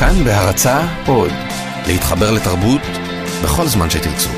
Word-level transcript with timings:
כאן 0.00 0.24
בהרצה 0.24 0.80
עוד, 1.06 1.30
להתחבר 1.86 2.30
לתרבות 2.32 2.80
בכל 3.44 3.66
זמן 3.66 3.90
שתרצו. 3.90 4.28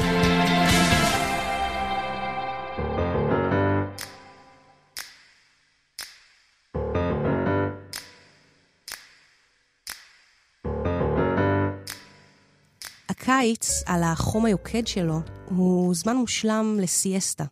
הקיץ, 13.08 13.82
על 13.86 14.02
החום 14.02 14.44
היוקד 14.44 14.86
שלו, 14.86 15.20
הוא 15.48 15.94
זמן 15.94 16.16
מושלם 16.16 16.76
לסיאסטה. 16.80 17.44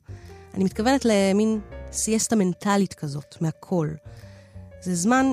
אני 0.55 0.65
מתכוונת 0.65 1.05
למין 1.05 1.61
סיאסטה 1.93 2.37
מנטלית 2.37 2.95
כזאת, 2.95 3.35
מהכל. 3.41 3.89
זה 4.81 4.95
זמן 4.95 5.27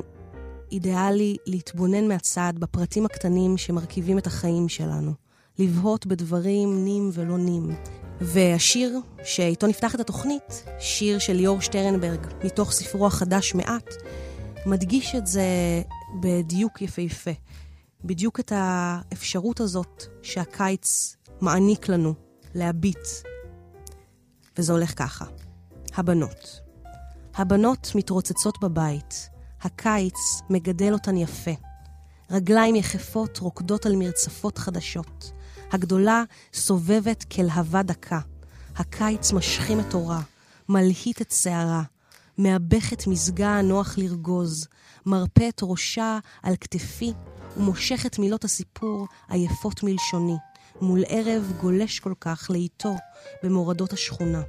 אידיאלי 0.71 1.37
להתבונן 1.45 2.07
מהצד 2.07 2.53
בפרטים 2.59 3.05
הקטנים 3.05 3.57
שמרכיבים 3.57 4.17
את 4.17 4.27
החיים 4.27 4.69
שלנו. 4.69 5.11
לבהות 5.59 6.05
בדברים 6.05 6.83
נים 6.83 7.09
ולא 7.13 7.37
נים. 7.37 7.75
והשיר 8.21 8.99
שאיתו 9.23 9.67
נפתח 9.67 9.95
את 9.95 9.99
התוכנית, 9.99 10.63
שיר 10.79 11.19
של 11.19 11.33
ליאור 11.33 11.61
שטרנברג, 11.61 12.27
מתוך 12.43 12.71
ספרו 12.71 13.07
החדש 13.07 13.55
מעט, 13.55 13.93
מדגיש 14.65 15.15
את 15.15 15.27
זה 15.27 15.45
בדיוק 16.21 16.81
יפהפה. 16.81 17.31
בדיוק 18.03 18.39
את 18.39 18.51
האפשרות 18.55 19.59
הזאת 19.59 20.03
שהקיץ 20.21 21.15
מעניק 21.41 21.89
לנו 21.89 22.13
להביט. 22.55 23.07
וזה 24.57 24.73
הולך 24.73 24.93
ככה. 24.99 25.25
הבנות. 25.95 26.61
הבנות 27.35 27.91
מתרוצצות 27.95 28.59
בבית. 28.61 29.34
הקיץ 29.65 30.41
מגדל 30.49 30.93
אותן 30.93 31.17
יפה. 31.17 31.51
רגליים 32.31 32.75
יחפות 32.75 33.37
רוקדות 33.37 33.85
על 33.85 33.95
מרצפות 33.95 34.57
חדשות. 34.57 35.31
הגדולה 35.71 36.23
סובבת 36.53 37.23
כלהבה 37.23 37.83
דקה. 37.83 38.19
הקיץ 38.75 39.31
משכים 39.31 39.79
את 39.79 39.93
אורה, 39.93 40.21
מלהיט 40.69 41.21
את 41.21 41.31
שערה, 41.31 41.83
מאבך 42.37 42.93
את 42.93 43.07
מזגה 43.07 43.49
הנוח 43.49 43.97
לרגוז, 43.97 44.67
מרפה 45.05 45.49
את 45.49 45.59
ראשה 45.63 46.19
על 46.43 46.55
כתפי 46.61 47.13
ומושך 47.57 48.05
את 48.05 48.19
מילות 48.19 48.43
הסיפור 48.43 49.07
עייפות 49.29 49.83
מלשוני, 49.83 50.37
מול 50.81 51.03
ערב 51.07 51.53
גולש 51.61 51.99
כל 51.99 52.13
כך 52.19 52.47
לאיתו 52.49 52.95
במורדות 53.43 53.93
השכונה. 53.93 54.41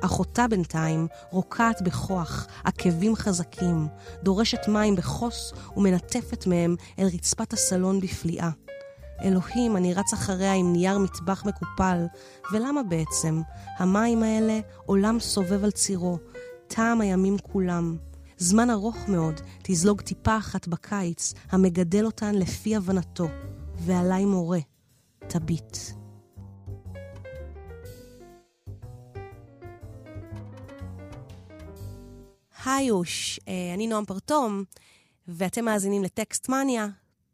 אחותה 0.00 0.48
בינתיים 0.48 1.06
רוקעת 1.30 1.82
בכוח, 1.82 2.46
עקבים 2.64 3.16
חזקים, 3.16 3.88
דורשת 4.22 4.68
מים 4.68 4.96
בחוס 4.96 5.52
ומנטפת 5.76 6.46
מהם 6.46 6.76
אל 6.98 7.06
רצפת 7.06 7.52
הסלון 7.52 8.00
בפליאה. 8.00 8.50
אלוהים, 9.22 9.76
אני 9.76 9.94
רץ 9.94 10.12
אחריה 10.12 10.54
עם 10.54 10.72
נייר 10.72 10.98
מטבח 10.98 11.44
מקופל, 11.46 12.06
ולמה 12.52 12.82
בעצם? 12.82 13.40
המים 13.78 14.22
האלה 14.22 14.60
עולם 14.86 15.20
סובב 15.20 15.64
על 15.64 15.70
צירו, 15.70 16.18
טעם 16.68 17.00
הימים 17.00 17.38
כולם. 17.38 17.96
זמן 18.38 18.70
ארוך 18.70 18.96
מאוד 19.08 19.40
תזלוג 19.62 20.00
טיפה 20.00 20.38
אחת 20.38 20.68
בקיץ, 20.68 21.34
המגדל 21.50 22.04
אותן 22.04 22.34
לפי 22.34 22.76
הבנתו, 22.76 23.28
ועליי 23.78 24.24
מורה, 24.24 24.60
תביט. 25.28 25.97
היוש, 32.64 33.40
אה, 33.48 33.74
אני 33.74 33.86
נועם 33.86 34.04
פרטום, 34.04 34.64
ואתם 35.28 35.64
מאזינים 35.64 36.04
לטקסט 36.04 36.48
מניה, 36.48 36.88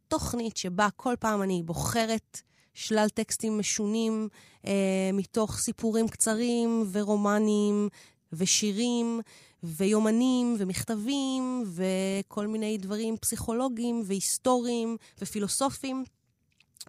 תוכנית 0.08 0.56
שבה 0.56 0.88
כל 0.96 1.14
פעם 1.20 1.42
אני 1.42 1.62
בוחרת 1.62 2.40
שלל 2.74 3.08
טקסטים 3.08 3.58
משונים 3.58 4.28
אה, 4.66 5.10
מתוך 5.12 5.58
סיפורים 5.58 6.08
קצרים 6.08 6.88
ורומנים 6.92 7.88
ושירים 8.32 9.20
ויומנים 9.62 10.56
ומכתבים 10.58 11.64
וכל 11.74 12.46
מיני 12.46 12.78
דברים 12.78 13.16
פסיכולוגיים 13.16 14.02
והיסטוריים 14.04 14.96
ופילוסופיים, 15.20 16.04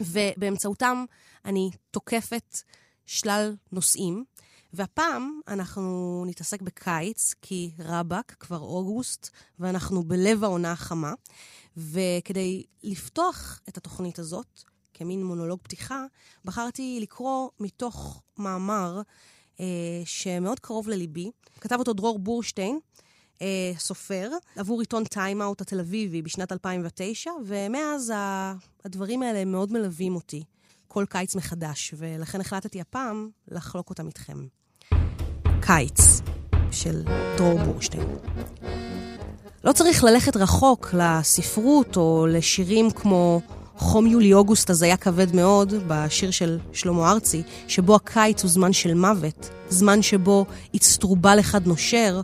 ובאמצעותם 0.01 1.05
אני 1.45 1.69
תוקפת 1.91 2.57
שלל 3.05 3.55
נושאים. 3.71 4.23
והפעם 4.75 5.39
אנחנו 5.47 6.23
נתעסק 6.27 6.61
בקיץ, 6.61 7.33
כי 7.41 7.71
רבאק, 7.79 8.35
כבר 8.39 8.59
אוגוסט, 8.59 9.29
ואנחנו 9.59 10.03
בלב 10.03 10.43
העונה 10.43 10.71
החמה. 10.71 11.13
וכדי 11.77 12.63
לפתוח 12.83 13.59
את 13.69 13.77
התוכנית 13.77 14.19
הזאת, 14.19 14.63
כמין 14.93 15.23
מונולוג 15.23 15.59
פתיחה, 15.63 16.05
בחרתי 16.45 16.99
לקרוא 17.01 17.49
מתוך 17.59 18.21
מאמר 18.37 19.01
אה, 19.59 19.65
שמאוד 20.05 20.59
קרוב 20.59 20.89
לליבי. 20.89 21.31
כתב 21.61 21.75
אותו 21.79 21.93
דרור 21.93 22.19
בורשטיין, 22.19 22.79
אה, 23.41 23.71
סופר, 23.77 24.31
עבור 24.55 24.79
עיתון 24.79 25.03
Time 25.03 25.36
Out 25.36 25.61
התל 25.61 25.79
אביבי 25.79 26.21
בשנת 26.21 26.51
2009, 26.51 27.31
ומאז 27.45 28.13
הדברים 28.85 29.21
האלה 29.21 29.45
מאוד 29.45 29.71
מלווים 29.71 30.15
אותי 30.15 30.43
כל 30.87 31.05
קיץ 31.09 31.35
מחדש, 31.35 31.93
ולכן 31.97 32.41
החלטתי 32.41 32.81
הפעם 32.81 33.29
לחלוק 33.47 33.89
אותם 33.89 34.07
איתכם. 34.07 34.47
קיץ 35.65 36.21
של 36.71 37.03
דרור 37.37 37.59
בורשטיין. 37.59 38.07
לא 39.63 39.71
צריך 39.71 40.03
ללכת 40.03 40.37
רחוק 40.37 40.93
לספרות 40.93 41.97
או 41.97 42.25
לשירים 42.29 42.91
כמו 42.91 43.41
חום 43.77 44.07
יולי-אוגוסט 44.07 44.69
אז 44.69 44.81
היה 44.81 44.97
כבד 44.97 45.35
מאוד, 45.35 45.73
בשיר 45.87 46.31
של 46.31 46.59
שלמה 46.73 47.11
ארצי, 47.11 47.43
שבו 47.67 47.95
הקיץ 47.95 48.43
הוא 48.43 48.51
זמן 48.51 48.73
של 48.73 48.93
מוות, 48.93 49.49
זמן 49.69 50.01
שבו 50.01 50.45
אצטרובל 50.75 51.39
אחד 51.39 51.67
נושר, 51.67 52.21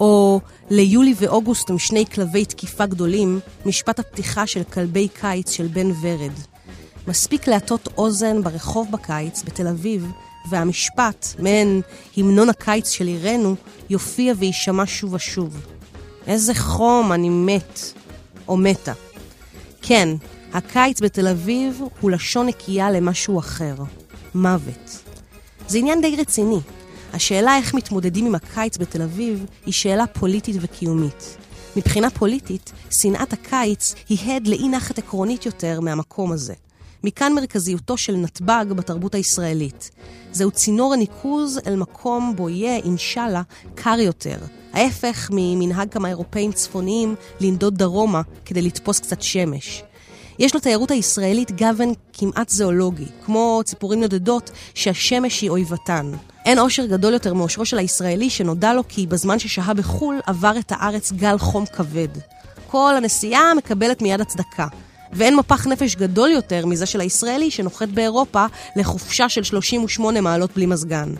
או 0.00 0.40
ליולי 0.70 1.14
ואוגוסט 1.18 1.70
הם 1.70 1.78
שני 1.78 2.04
כלבי 2.14 2.44
תקיפה 2.44 2.86
גדולים, 2.86 3.40
משפט 3.66 3.98
הפתיחה 3.98 4.46
של 4.46 4.62
כלבי 4.64 5.08
קיץ 5.08 5.50
של 5.50 5.66
בן 5.66 5.90
ורד. 6.02 6.32
מספיק 7.08 7.48
להטות 7.48 7.88
אוזן 7.98 8.42
ברחוב 8.42 8.88
בקיץ, 8.90 9.42
בתל 9.42 9.68
אביב, 9.68 10.10
והמשפט, 10.48 11.26
מעין 11.38 11.82
המנון 12.16 12.48
הקיץ 12.48 12.90
של 12.90 13.06
עירנו, 13.06 13.54
יופיע 13.90 14.34
ויישמע 14.38 14.86
שוב 14.86 15.14
ושוב. 15.14 15.66
איזה 16.26 16.54
חום, 16.54 17.12
אני 17.12 17.28
מת. 17.28 17.80
או 18.48 18.56
מתה. 18.56 18.92
כן, 19.82 20.08
הקיץ 20.52 21.00
בתל 21.00 21.28
אביב 21.28 21.80
הוא 22.00 22.10
לשון 22.10 22.46
נקייה 22.46 22.90
למשהו 22.90 23.38
אחר. 23.38 23.74
מוות. 24.34 25.02
זה 25.68 25.78
עניין 25.78 26.00
די 26.00 26.16
רציני. 26.16 26.60
השאלה 27.12 27.56
איך 27.56 27.74
מתמודדים 27.74 28.26
עם 28.26 28.34
הקיץ 28.34 28.76
בתל 28.76 29.02
אביב 29.02 29.46
היא 29.66 29.74
שאלה 29.74 30.06
פוליטית 30.06 30.56
וקיומית. 30.60 31.36
מבחינה 31.76 32.10
פוליטית, 32.10 32.72
שנאת 32.90 33.32
הקיץ 33.32 33.94
היא 34.08 34.18
הד 34.32 34.46
לאי 34.46 34.68
נחת 34.68 34.98
עקרונית 34.98 35.46
יותר 35.46 35.80
מהמקום 35.80 36.32
הזה. 36.32 36.54
מכאן 37.06 37.32
מרכזיותו 37.32 37.96
של 37.96 38.16
נתב"ג 38.16 38.64
בתרבות 38.68 39.14
הישראלית. 39.14 39.90
זהו 40.32 40.50
צינור 40.50 40.92
הניקוז 40.92 41.60
אל 41.66 41.76
מקום 41.76 42.32
בו 42.36 42.48
יהיה, 42.48 42.76
אינשאללה, 42.76 43.42
קר 43.74 43.96
יותר. 43.98 44.36
ההפך 44.72 45.28
ממנהג 45.32 45.92
כמה 45.92 46.08
אירופאים 46.08 46.52
צפוניים 46.52 47.14
לנדוד 47.40 47.78
דרומה 47.78 48.22
כדי 48.44 48.62
לתפוס 48.62 49.00
קצת 49.00 49.22
שמש. 49.22 49.82
יש 50.38 50.54
לתיירות 50.54 50.90
הישראלית 50.90 51.50
גוון 51.50 51.92
כמעט 52.12 52.48
זואולוגי, 52.48 53.06
כמו 53.24 53.60
ציפורים 53.64 54.00
נודדות 54.00 54.50
שהשמש 54.74 55.40
היא 55.40 55.50
אויבתן. 55.50 56.12
אין 56.44 56.58
אושר 56.58 56.86
גדול 56.86 57.12
יותר 57.12 57.34
מאושרו 57.34 57.64
של 57.64 57.78
הישראלי 57.78 58.30
שנודע 58.30 58.74
לו 58.74 58.82
כי 58.88 59.06
בזמן 59.06 59.38
ששהה 59.38 59.74
בחו"ל 59.74 60.20
עבר 60.26 60.58
את 60.58 60.72
הארץ 60.72 61.12
גל 61.12 61.38
חום 61.38 61.66
כבד. 61.66 62.08
כל 62.66 62.94
הנסיעה 62.96 63.54
מקבלת 63.54 64.02
מיד 64.02 64.20
הצדקה. 64.20 64.66
ואין 65.16 65.36
מפח 65.36 65.66
נפש 65.66 65.96
גדול 65.96 66.30
יותר 66.30 66.66
מזה 66.66 66.86
של 66.86 67.00
הישראלי 67.00 67.50
שנוחת 67.50 67.88
באירופה 67.88 68.46
לחופשה 68.76 69.28
של 69.28 69.42
38 69.42 70.20
מעלות 70.20 70.50
בלי 70.54 70.66
מזגן. 70.66 71.14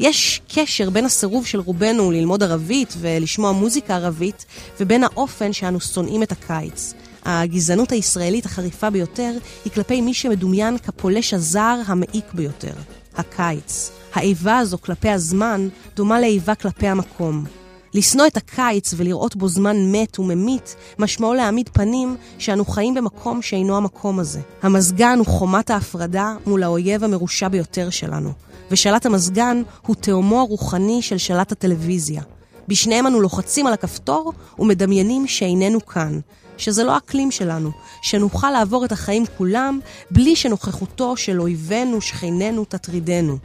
יש 0.00 0.40
קשר 0.54 0.90
בין 0.90 1.04
הסירוב 1.04 1.46
של 1.46 1.60
רובנו 1.60 2.10
ללמוד 2.10 2.42
ערבית 2.42 2.94
ולשמוע 3.00 3.52
מוזיקה 3.52 3.96
ערבית, 3.96 4.44
ובין 4.80 5.04
האופן 5.04 5.52
שאנו 5.52 5.80
שונאים 5.80 6.22
את 6.22 6.32
הקיץ. 6.32 6.94
הגזענות 7.24 7.92
הישראלית 7.92 8.46
החריפה 8.46 8.90
ביותר 8.90 9.32
היא 9.64 9.72
כלפי 9.72 10.00
מי 10.00 10.14
שמדומיין 10.14 10.78
כפולש 10.78 11.34
הזר 11.34 11.76
המעיק 11.86 12.24
ביותר, 12.34 12.74
הקיץ. 13.16 13.90
האיבה 14.14 14.58
הזו 14.58 14.78
כלפי 14.80 15.08
הזמן 15.08 15.68
דומה 15.96 16.20
לאיבה 16.20 16.54
כלפי 16.54 16.86
המקום. 16.88 17.59
לשנוא 17.94 18.26
את 18.26 18.36
הקיץ 18.36 18.94
ולראות 18.96 19.36
בו 19.36 19.48
זמן 19.48 19.76
מת 19.92 20.18
וממית, 20.18 20.76
משמעו 20.98 21.34
להעמיד 21.34 21.68
פנים 21.68 22.16
שאנו 22.38 22.64
חיים 22.64 22.94
במקום 22.94 23.42
שאינו 23.42 23.76
המקום 23.76 24.18
הזה. 24.18 24.40
המזגן 24.62 25.18
הוא 25.18 25.26
חומת 25.26 25.70
ההפרדה 25.70 26.34
מול 26.46 26.62
האויב 26.62 27.04
המרושע 27.04 27.48
ביותר 27.48 27.90
שלנו, 27.90 28.32
ושלט 28.70 29.06
המזגן 29.06 29.62
הוא 29.86 29.96
תאומו 29.96 30.40
הרוחני 30.40 31.02
של 31.02 31.18
שלט 31.18 31.52
הטלוויזיה. 31.52 32.22
בשניהם 32.68 33.06
אנו 33.06 33.20
לוחצים 33.20 33.66
על 33.66 33.72
הכפתור 33.72 34.32
ומדמיינים 34.58 35.26
שאיננו 35.26 35.86
כאן, 35.86 36.20
שזה 36.56 36.84
לא 36.84 36.96
אקלים 36.96 37.30
שלנו, 37.30 37.70
שנוכל 38.02 38.50
לעבור 38.50 38.84
את 38.84 38.92
החיים 38.92 39.24
כולם 39.38 39.80
בלי 40.10 40.36
שנוכחותו 40.36 41.16
של 41.16 41.40
אויבינו, 41.40 42.00
שכנינו, 42.00 42.64
תטרידנו. 42.64 43.38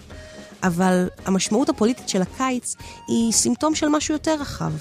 אבל 0.68 1.08
המשמעות 1.26 1.70
הפוליטית 1.70 2.10
של 2.10 2.22
הקיץ 2.22 2.76
היא 3.08 3.34
סימפטום 3.34 3.76
של 3.76 3.88
משהו 3.88 4.14
יותר 4.14 4.36
רחב. 4.40 4.72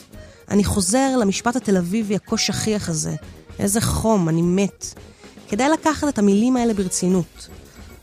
אני 0.50 0.64
חוזר 0.64 1.16
למשפט 1.16 1.56
התל 1.56 1.76
אביבי 1.76 2.16
הכה 2.16 2.36
שכיח 2.36 2.88
הזה. 2.88 3.14
איזה 3.58 3.80
חום, 3.80 4.28
אני 4.28 4.42
מת. 4.42 4.94
כדאי 5.48 5.68
לקחת 5.68 6.08
את 6.08 6.18
המילים 6.18 6.56
האלה 6.56 6.74
ברצינות. 6.74 7.48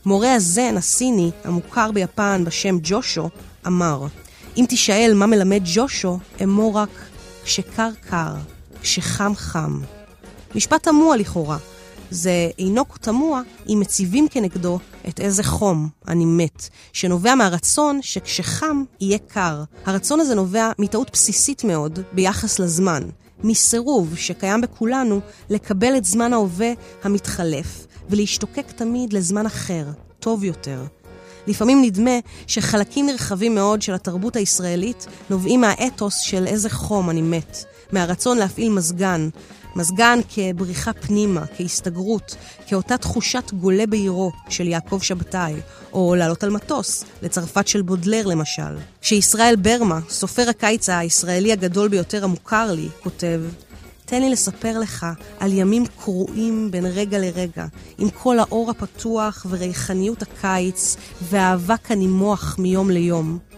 מורה 0.04 0.34
הזן 0.34 0.76
הסיני, 0.76 1.30
המוכר 1.44 1.92
ביפן 1.92 2.44
בשם 2.44 2.78
ג'ושו, 2.82 3.28
אמר, 3.66 4.06
אם 4.56 4.64
תשאל 4.68 5.12
מה 5.14 5.26
מלמד 5.26 5.62
ג'ושו, 5.74 6.18
אמור 6.42 6.78
רק 6.78 6.88
כשקר 7.44 7.90
קר, 8.10 8.34
כשחם 8.82 9.32
חם. 9.36 9.80
משפט 10.54 10.82
תמוה 10.82 11.16
לכאורה. 11.16 11.58
זה 12.12 12.50
אינו 12.58 12.84
תמוה 13.00 13.42
אם 13.68 13.78
מציבים 13.80 14.28
כנגדו 14.28 14.78
את 15.08 15.20
איזה 15.20 15.42
חום, 15.42 15.88
אני 16.08 16.24
מת, 16.24 16.68
שנובע 16.92 17.34
מהרצון 17.34 17.98
שכשחם 18.02 18.84
יהיה 19.00 19.18
קר. 19.18 19.62
הרצון 19.86 20.20
הזה 20.20 20.34
נובע 20.34 20.70
מטעות 20.78 21.10
בסיסית 21.12 21.64
מאוד 21.64 21.98
ביחס 22.12 22.58
לזמן, 22.58 23.02
מסירוב 23.44 24.16
שקיים 24.16 24.60
בכולנו 24.60 25.20
לקבל 25.50 25.96
את 25.96 26.04
זמן 26.04 26.32
ההווה 26.32 26.72
המתחלף 27.02 27.86
ולהשתוקק 28.10 28.70
תמיד 28.70 29.12
לזמן 29.12 29.46
אחר, 29.46 29.84
טוב 30.20 30.44
יותר. 30.44 30.84
לפעמים 31.46 31.82
נדמה 31.82 32.18
שחלקים 32.46 33.06
נרחבים 33.06 33.54
מאוד 33.54 33.82
של 33.82 33.94
התרבות 33.94 34.36
הישראלית 34.36 35.06
נובעים 35.30 35.60
מהאתוס 35.60 36.18
של 36.18 36.46
איזה 36.46 36.70
חום 36.70 37.10
אני 37.10 37.22
מת, 37.22 37.64
מהרצון 37.92 38.38
להפעיל 38.38 38.72
מזגן, 38.72 39.28
מזגן 39.76 40.18
כבריחה 40.28 40.92
פנימה, 40.92 41.44
כהסתגרות, 41.56 42.36
כאותה 42.66 42.98
תחושת 42.98 43.52
גולה 43.52 43.86
בעירו 43.86 44.32
של 44.48 44.68
יעקב 44.68 44.98
שבתאי, 45.02 45.54
או 45.92 46.14
לעלות 46.14 46.44
על 46.44 46.50
מטוס, 46.50 47.04
לצרפת 47.22 47.68
של 47.68 47.82
בודלר 47.82 48.26
למשל. 48.26 48.76
כשישראל 49.00 49.56
ברמה, 49.56 50.00
סופר 50.08 50.48
הקיץ 50.48 50.88
הישראלי 50.88 51.52
הגדול 51.52 51.88
ביותר 51.88 52.24
המוכר 52.24 52.72
לי, 52.72 52.88
כותב, 53.02 53.40
תן 54.04 54.22
לי 54.22 54.30
לספר 54.30 54.78
לך 54.78 55.06
על 55.40 55.52
ימים 55.52 55.86
קרועים 55.86 56.70
בין 56.70 56.86
רגע 56.86 57.18
לרגע, 57.18 57.66
עם 57.98 58.10
כל 58.10 58.38
האור 58.38 58.70
הפתוח 58.70 59.46
וריחניות 59.50 60.22
הקיץ 60.22 60.96
והאבק 61.22 61.90
הנימוח 61.90 62.56
מיום 62.58 62.90
ליום. 62.90 63.51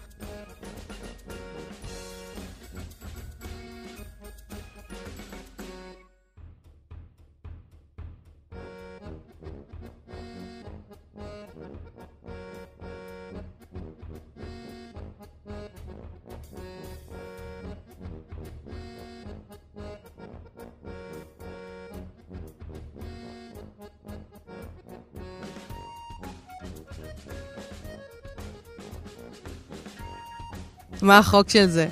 מה 31.05 31.17
החוק 31.17 31.49
של 31.49 31.69
זה? 31.69 31.87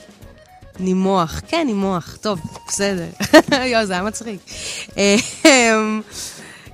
נימוח. 0.80 1.42
כן, 1.48 1.64
נימוח. 1.66 2.18
טוב, 2.22 2.40
בסדר. 2.68 3.06
יואו, 3.72 3.86
זה 3.86 3.94
היה 3.94 4.04
מצחיק. 4.04 4.40
אמ, 4.98 6.02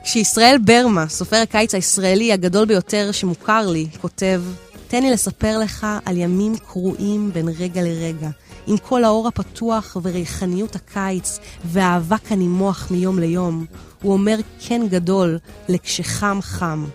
כשישראל 0.03 0.57
ברמה, 0.65 1.07
סופר 1.07 1.35
הקיץ 1.35 1.75
הישראלי 1.75 2.33
הגדול 2.33 2.65
ביותר 2.65 3.11
שמוכר 3.11 3.67
לי, 3.67 3.87
כותב, 4.01 4.41
תן 4.87 5.03
לי 5.03 5.11
לספר 5.11 5.57
לך 5.57 5.87
על 6.05 6.17
ימים 6.17 6.57
קרועים 6.57 7.31
בין 7.33 7.49
רגע 7.59 7.81
לרגע, 7.81 8.29
עם 8.67 8.77
כל 8.77 9.03
האור 9.03 9.27
הפתוח 9.27 9.97
וריחניות 10.03 10.75
הקיץ 10.75 11.39
והאבק 11.65 12.31
הנימוח 12.31 12.87
מיום 12.91 13.19
ליום. 13.19 13.65
הוא 14.01 14.13
אומר 14.13 14.37
כן 14.59 14.81
גדול 14.89 15.37
לכשחם 15.69 16.39
חם. 16.41 16.85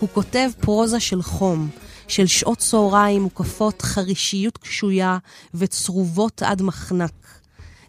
הוא 0.00 0.08
כותב 0.12 0.50
פרוזה 0.60 1.00
של 1.00 1.22
חום, 1.22 1.68
של 2.08 2.26
שעות 2.26 2.58
צהריים 2.58 3.22
מוקפות 3.22 3.82
חרישיות 3.82 4.58
קשויה 4.58 5.18
וצרובות 5.54 6.42
עד 6.42 6.62
מחנק. 6.62 7.12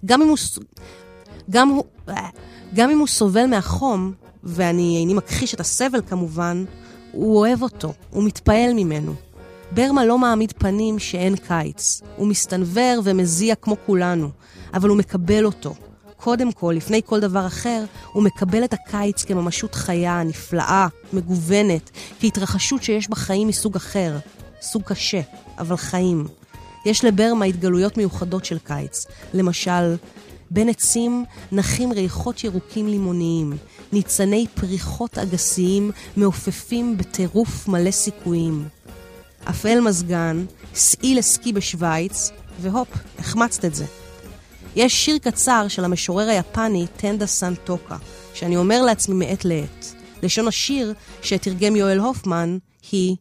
גם 0.06 0.22
אם 0.22 0.28
הוא, 0.28 0.38
גם 1.50 1.70
הוא, 1.70 1.84
גם 2.74 2.90
אם 2.90 3.00
הוא 3.00 3.08
סובל 3.08 3.46
מהחום, 3.46 4.14
ואני 4.44 4.98
איני 5.00 5.14
מכחיש 5.14 5.54
את 5.54 5.60
הסבל 5.60 6.02
כמובן, 6.10 6.66
הוא 7.12 7.38
אוהב 7.38 7.62
אותו, 7.62 7.94
הוא 8.10 8.24
מתפעל 8.24 8.74
ממנו. 8.74 9.14
ברמה 9.72 10.06
לא 10.06 10.18
מעמיד 10.18 10.54
פנים 10.58 11.00
שאין 11.00 11.36
קיץ. 11.36 12.02
הוא 12.16 12.28
מסתנוור 12.28 13.02
ומזיע 13.04 13.56
כמו 13.56 13.76
כולנו, 13.86 14.30
אבל 14.74 14.90
הוא 14.90 14.98
מקבל 14.98 15.46
אותו. 15.46 15.74
קודם 16.18 16.52
כל, 16.52 16.74
לפני 16.78 17.02
כל 17.06 17.20
דבר 17.20 17.48
אחר, 17.48 17.84
הוא 18.12 18.24
מקבל 18.24 18.64
את 18.64 18.74
הקיץ 18.74 19.24
כממשות 19.24 19.76
חיה, 19.76 20.24
נפלאה, 20.24 20.88
מגוונת, 21.14 21.92
כהתרחשות 22.20 22.84
שיש 22.84 23.10
בה 23.10 23.16
חיים 23.16 23.48
מסוג 23.48 23.76
אחר, 23.76 24.18
סוג 24.62 24.82
קשה, 24.86 25.22
אבל 25.58 25.78
חיים. 25.78 26.28
יש 26.86 27.06
לברמה 27.06 27.46
התגלויות 27.46 27.98
מיוחדות 27.98 28.46
של 28.46 28.58
קיץ. 28.60 29.06
למשל, 29.34 29.96
בין 30.52 30.70
עצים 30.70 31.26
נחים 31.52 31.92
ריחות 31.92 32.44
ירוקים 32.44 32.88
לימוניים, 32.88 33.54
ניצני 33.94 34.46
פריחות 34.56 35.18
אגסיים 35.18 35.92
מעופפים 36.18 36.98
בטירוף 36.98 37.68
מלא 37.68 37.92
סיכויים. 37.92 38.68
אפל 39.50 39.80
מזגן, 39.80 40.46
סעי 40.76 41.16
לסקי 41.16 41.54
בשוויץ, 41.54 42.32
והופ, 42.62 42.88
החמצת 43.20 43.66
את 43.66 43.76
זה. 43.76 43.86
יש 44.78 45.06
שיר 45.06 45.18
קצר 45.18 45.68
של 45.68 45.84
המשורר 45.84 46.30
היפני 46.30 46.86
טנדה 46.98 47.26
סן 47.26 47.54
טוקה, 47.56 47.98
שאני 48.34 48.58
אומר 48.58 48.82
לעצמי 48.82 49.26
מעת 49.26 49.46
לעת. 49.46 49.94
לשון 50.24 50.48
השיר 50.48 50.94
שתרגם 51.22 51.76
יואל 51.76 52.00
הופמן 52.00 52.58
היא 52.92 53.16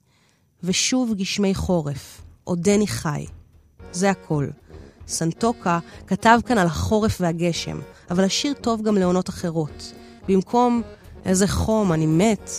ושוב 0.62 1.14
גשמי 1.14 1.54
חורף, 1.54 2.22
עודני 2.44 2.86
חי. 2.86 3.26
זה 3.92 4.10
הכל. 4.10 4.46
סנטוקה 5.08 5.78
כתב 6.06 6.38
כאן 6.46 6.58
על 6.58 6.66
החורף 6.66 7.20
והגשם, 7.20 7.80
אבל 8.10 8.24
השיר 8.24 8.52
טוב 8.60 8.82
גם 8.82 8.96
לעונות 8.96 9.28
אחרות. 9.28 9.92
במקום 10.28 10.82
איזה 11.24 11.48
חום, 11.48 11.92
אני 11.92 12.06
מת, 12.06 12.50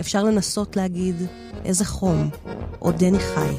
אפשר 0.00 0.22
לנסות 0.22 0.76
להגיד 0.76 1.16
איזה 1.64 1.84
חום, 1.84 2.30
עודני 2.78 3.18
חי. 3.18 3.54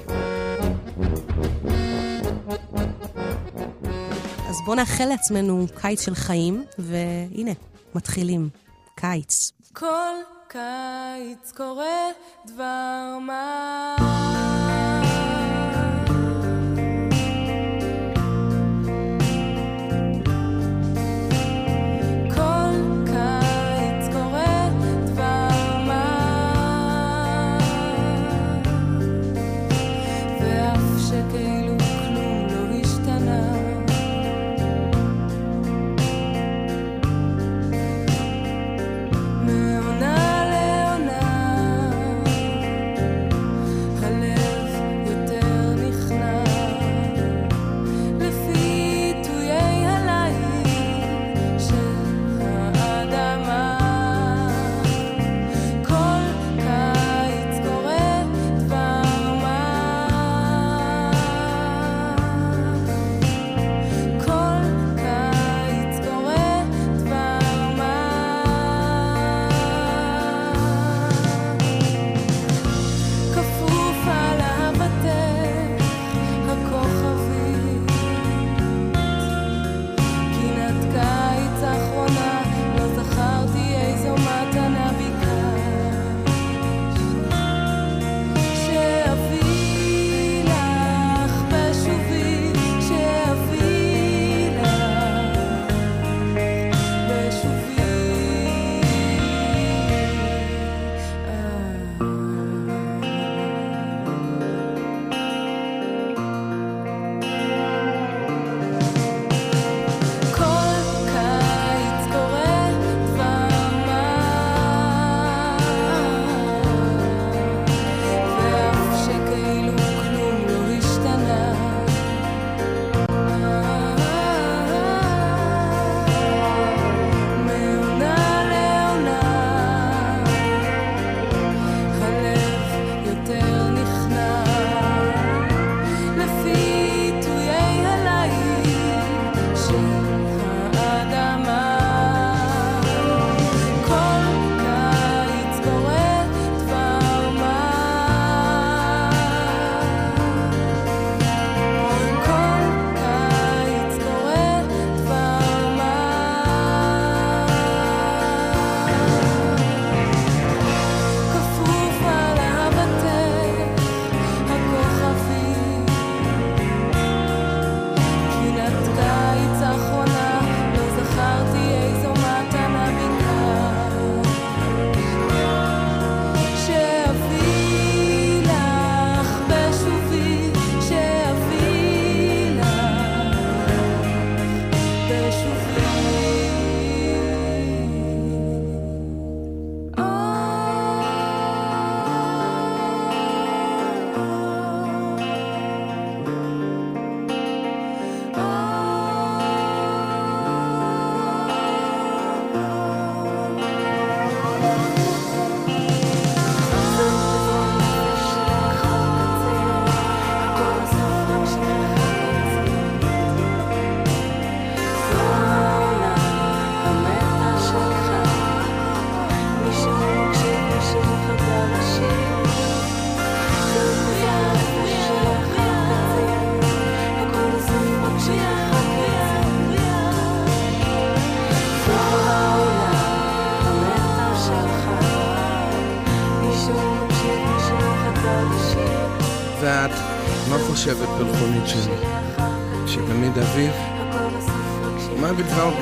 אז 4.57 4.61
בואו 4.65 4.75
נאחל 4.75 5.05
לעצמנו 5.05 5.65
קיץ 5.81 6.05
של 6.05 6.15
חיים, 6.15 6.63
והנה, 6.79 7.51
מתחילים. 7.95 8.49
קיץ. 8.95 9.51
כל 9.73 10.13
קיץ 10.47 11.51
קורה 11.57 12.11
דבר 12.45 13.17
מה 13.21 14.66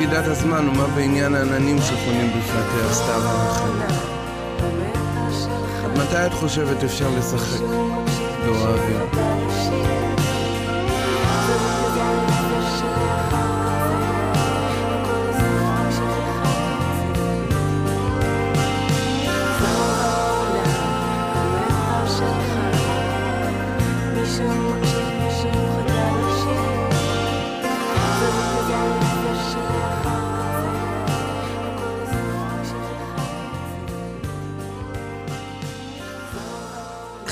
בגידת 0.06 0.28
הזמן 0.28 0.70
ומה 0.70 0.88
בעניין 0.88 1.36
העננים 1.36 1.78
שחונים 1.82 2.30
בפלטי 2.30 2.86
הסתיו 2.90 3.22
האחרים? 3.26 3.82
עד 5.86 5.98
מתי 5.98 6.26
את 6.26 6.34
חושבת 6.34 6.84
אפשר 6.84 7.10
לשחק 7.18 7.62
באוהבים? 8.46 9.15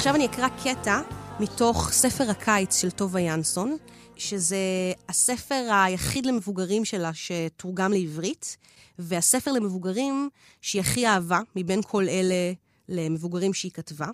עכשיו 0.03 0.15
אני 0.15 0.25
אקרא 0.25 0.48
קטע 0.63 1.01
מתוך 1.39 1.89
ספר 1.91 2.29
הקיץ 2.29 2.81
של 2.81 2.91
טובה 2.91 3.19
ינסון, 3.19 3.77
שזה 4.15 4.57
הספר 5.10 5.69
היחיד 5.72 6.25
למבוגרים 6.25 6.86
שלה 6.86 7.12
שתורגם 7.13 7.91
לעברית, 7.91 8.57
והספר 9.00 9.51
למבוגרים 9.51 10.29
שהיא 10.62 10.79
הכי 10.79 11.07
אהבה 11.07 11.39
מבין 11.55 11.81
כל 11.81 12.10
אלה 12.10 12.53
למבוגרים 12.89 13.53
שהיא 13.53 13.72
כתבה. 13.72 14.07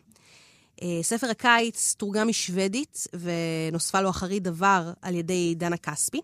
אה, 0.82 1.00
ספר 1.02 1.30
הקיץ 1.30 1.96
תורגם 1.98 2.28
משוודית, 2.28 3.08
ונוספה 3.14 4.02
לו 4.02 4.10
אחרית 4.10 4.44
דבר 4.44 4.92
על 5.02 5.16
ידי 5.16 5.56
דנה 5.56 5.78
כספי. 5.78 6.22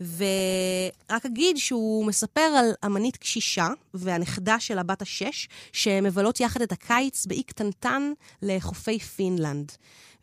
ורק 0.00 1.26
אגיד 1.26 1.56
שהוא 1.56 2.06
מספר 2.06 2.40
על 2.40 2.72
אמנית 2.86 3.16
קשישה 3.16 3.68
והנכדה 3.94 4.60
של 4.60 4.78
הבת 4.78 5.02
השש, 5.02 5.48
שמבלות 5.72 6.40
יחד 6.40 6.62
את 6.62 6.72
הקיץ 6.72 7.26
באי 7.26 7.42
קטנטן 7.42 8.12
לחופי 8.42 8.98
פינלנד. 8.98 9.72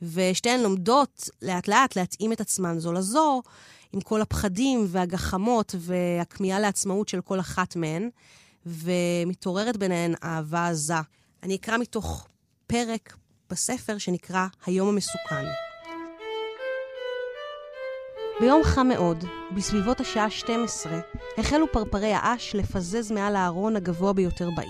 ושתיהן 0.01 0.60
לומדות 0.60 1.30
לאט-לאט 1.42 1.96
להתאים 1.96 2.32
את 2.32 2.42
עצמן 2.42 2.80
זו 2.80 2.94
לזו, 2.94 3.42
עם 3.94 4.01
כל 4.01 4.22
הפחדים 4.22 4.86
והגחמות 4.88 5.75
והכמיהה 5.80 6.60
לעצמאות 6.60 7.10
של 7.10 7.22
כל 7.22 7.39
אחת 7.39 7.75
מהן, 7.75 8.10
ומתעוררת 8.65 9.77
ביניהן 9.77 10.13
אהבה 10.24 10.68
עזה. 10.68 10.94
אני 11.44 11.56
אקרא 11.56 11.77
מתוך 11.77 12.27
פרק 12.68 13.18
בספר 13.50 13.98
שנקרא 13.98 14.48
היום 14.65 14.89
המסוכן. 14.89 15.46
ביום 18.39 18.63
חם 18.63 18.87
מאוד, 18.87 19.25
בסביבות 19.55 19.99
השעה 19.99 20.29
12, 20.29 20.99
החלו 21.37 21.71
פרפרי 21.71 22.13
האש 22.13 22.55
לפזז 22.55 23.11
מעל 23.11 23.35
הארון 23.35 23.75
הגבוה 23.75 24.13
ביותר 24.13 24.49
באי. 24.55 24.67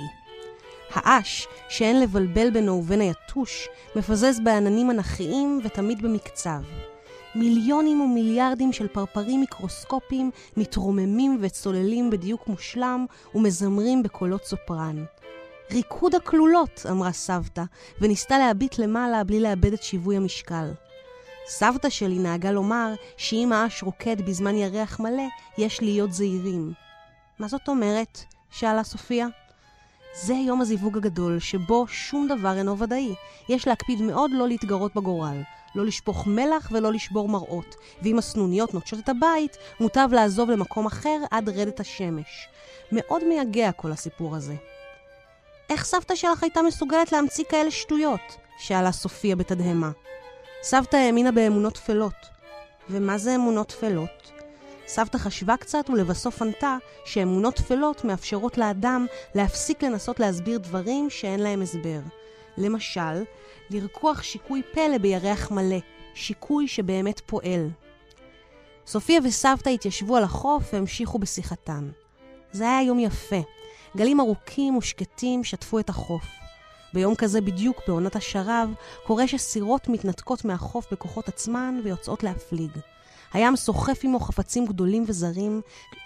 האש, 0.94 1.48
שאין 1.70 2.00
לבלבל 2.02 2.50
בינו 2.50 2.72
ובין 2.72 3.02
היתוש, 3.02 3.68
מפזז 3.96 4.40
בעננים 4.44 4.92
אנכיים 4.92 5.62
ותמיד 5.64 6.02
במקצב. 6.02 6.62
מיליונים 7.36 8.02
ומיליארדים 8.02 8.74
של 8.74 8.88
פרפרים 8.88 9.40
מיקרוסקופיים 9.40 10.32
מתרוממים 10.58 11.38
וצוללים 11.42 12.10
בדיוק 12.10 12.48
מושלם 12.48 13.06
ומזמרים 13.36 14.04
בקולות 14.04 14.46
סופרן. 14.46 15.06
ריקוד 15.72 16.16
הכלולות, 16.16 16.86
אמרה 16.92 17.12
סבתא, 17.12 17.64
וניסתה 18.02 18.38
להביט 18.38 18.80
למעלה 18.80 19.24
בלי 19.24 19.40
לאבד 19.40 19.74
את 19.74 19.84
שיווי 19.84 20.18
המשקל. 20.18 20.72
סבתא 21.48 21.90
שלי 21.90 22.20
נהגה 22.20 22.52
לומר 22.52 22.94
שאם 23.18 23.52
האש 23.54 23.84
רוקד 23.84 24.22
בזמן 24.22 24.56
ירח 24.56 25.00
מלא, 25.00 25.24
יש 25.58 25.82
להיות 25.82 26.14
זהירים. 26.14 26.74
מה 27.40 27.48
זאת 27.48 27.68
אומרת? 27.68 28.20
שאלה 28.52 28.84
סופיה. 28.84 29.28
זה 30.14 30.34
יום 30.34 30.62
הזיווג 30.62 30.98
הגדול, 30.98 31.40
שבו 31.40 31.88
שום 31.88 32.28
דבר 32.28 32.58
אינו 32.58 32.80
ודאי. 32.80 33.16
יש 33.50 33.68
להקפיד 33.68 34.02
מאוד 34.02 34.32
לא 34.34 34.48
להתגרות 34.48 34.96
בגורל. 34.96 35.42
לא 35.76 35.86
לשפוך 35.86 36.28
מלח 36.28 36.70
ולא 36.72 36.94
לשבור 36.94 37.30
מראות. 37.30 37.76
ואם 38.02 38.18
הסנוניות 38.18 38.74
נוטשות 38.74 39.00
את 39.00 39.10
הבית, 39.10 39.58
מוטב 39.80 40.10
לעזוב 40.12 40.50
למקום 40.50 40.86
אחר 40.86 41.18
עד 41.32 41.50
רדת 41.50 41.80
השמש. 41.80 42.48
מאוד 42.92 43.24
מייגע 43.24 43.72
כל 43.72 43.92
הסיפור 43.92 44.36
הזה. 44.36 44.56
איך 45.70 45.86
סבתא 45.86 46.16
שלך 46.16 46.44
הייתה 46.44 46.62
מסוגלת 46.62 47.12
להמציא 47.12 47.44
כאלה 47.50 47.72
שטויות? 47.72 48.38
שאלה 48.58 48.92
סופיה 48.92 49.36
בתדהמה. 49.36 49.92
סבתא 50.66 50.98
האמינה 50.98 51.32
באמונות 51.32 51.74
טפלות. 51.74 52.14
ומה 52.90 53.18
זה 53.18 53.36
אמונות 53.36 53.68
טפלות? 53.68 54.32
סבתא 54.88 55.18
חשבה 55.18 55.58
קצת 55.58 55.90
ולבסוף 55.90 56.42
ענתה 56.42 56.78
שאמונות 57.06 57.56
טפלות 57.56 58.06
מאפשרות 58.06 58.58
לאדם 58.58 59.06
להפסיק 59.36 59.84
לנסות 59.84 60.20
להסביר 60.20 60.58
דברים 60.58 61.10
שאין 61.10 61.40
להם 61.40 61.62
הסבר. 61.62 62.00
למשל, 62.58 63.24
לרקוח 63.70 64.22
שיקוי 64.22 64.62
פלא 64.74 64.98
בירח 64.98 65.52
מלא, 65.52 65.80
שיקוי 66.14 66.68
שבאמת 66.68 67.22
פועל. 67.26 67.70
סופיה 68.88 69.20
וסבתא 69.24 69.70
התיישבו 69.70 70.18
על 70.18 70.24
החוף 70.24 70.74
והמשיכו 70.74 71.20
בשיחתן. 71.20 71.90
זה 72.52 72.64
היה 72.64 72.82
יום 72.82 73.00
יפה. 73.00 73.42
גלים 73.98 74.20
ארוכים 74.20 74.78
ושקטים 74.78 75.44
שטפו 75.44 75.80
את 75.80 75.90
החוף. 75.90 76.43
ביום 76.94 77.16
כזה 77.16 77.42
בדיוק, 77.42 77.82
בעונת 77.88 78.16
השרב, 78.16 78.74
קורה 79.06 79.28
שסירות 79.28 79.90
מתנתקות 79.90 80.46
מהחוף 80.46 80.88
בכוחות 80.92 81.28
עצמן 81.28 81.80
ויוצאות 81.84 82.24
להפליג. 82.24 82.72
הים 83.34 83.56
סוחף 83.56 84.00
עמו 84.04 84.20
חפצים 84.20 84.66
גדולים 84.66 85.04
וזרים, 85.08 85.62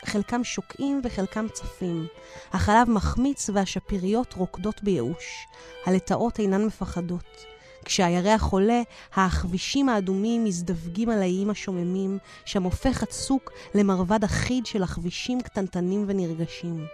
חלקם 0.05 0.43
שוקעים 0.43 1.01
וחלקם 1.03 1.47
צפים. 1.53 2.07
החלב 2.53 2.89
מחמיץ 2.89 3.49
והשפיריות 3.53 4.33
רוקדות 4.33 4.83
בייאוש. 4.83 5.47
הלטאות 5.85 6.39
אינן 6.39 6.65
מפחדות. 6.65 7.45
כשהירח 7.85 8.43
עולה, 8.43 8.81
העכבישים 9.13 9.89
האדומים 9.89 10.43
מזדווגים 10.43 11.09
על 11.09 11.21
האיים 11.21 11.49
השוממים, 11.49 12.17
שם 12.45 12.63
הופך 12.63 13.03
הצוק 13.03 13.51
למרבד 13.75 14.23
אחיד 14.23 14.65
של 14.65 14.83
עכבישים 14.83 15.41
קטנטנים 15.41 16.05
ונרגשים. 16.07 16.85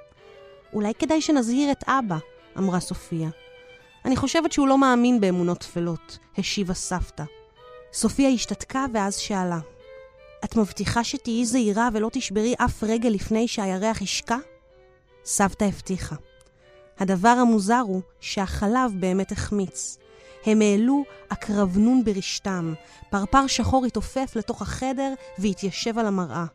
אולי 0.74 0.94
כדאי 1.00 1.22
שנזהיר 1.22 1.72
את 1.72 1.84
אבא, 1.88 2.18
אמרה 2.58 2.80
סופיה. 2.80 3.30
אני 4.06 4.16
חושבת 4.16 4.52
שהוא 4.52 4.68
לא 4.68 4.78
מאמין 4.78 5.22
באמונות 5.22 5.58
טפלות, 5.58 6.18
השיבה 6.38 6.74
סבתא. 6.74 7.24
סופיה 7.94 8.30
השתתקה 8.30 8.86
ואז 8.94 9.16
שאלה, 9.18 9.60
את 10.44 10.56
מבטיחה 10.56 11.04
שתהיי 11.04 11.46
זהירה 11.46 11.90
ולא 11.94 12.10
תשברי 12.14 12.54
אף 12.58 12.84
רגע 12.84 13.10
לפני 13.10 13.48
שהירח 13.48 14.02
ישקע? 14.02 14.38
סבתא 15.26 15.66
הבטיחה. 15.66 16.16
הדבר 17.00 17.30
המוזר 17.30 17.82
הוא 17.86 18.02
שהחלב 18.20 18.92
באמת 19.00 19.32
החמיץ. 19.32 19.98
הם 20.46 20.62
העלו 20.62 21.04
עקרבנון 21.30 22.04
ברשתם, 22.04 22.74
פרפר 23.10 23.48
שחור 23.48 23.86
התעופף 23.86 24.32
לתוך 24.36 24.62
החדר 24.62 25.14
והתיישב 25.38 26.00
על 26.00 26.06
המראה. 26.06 26.46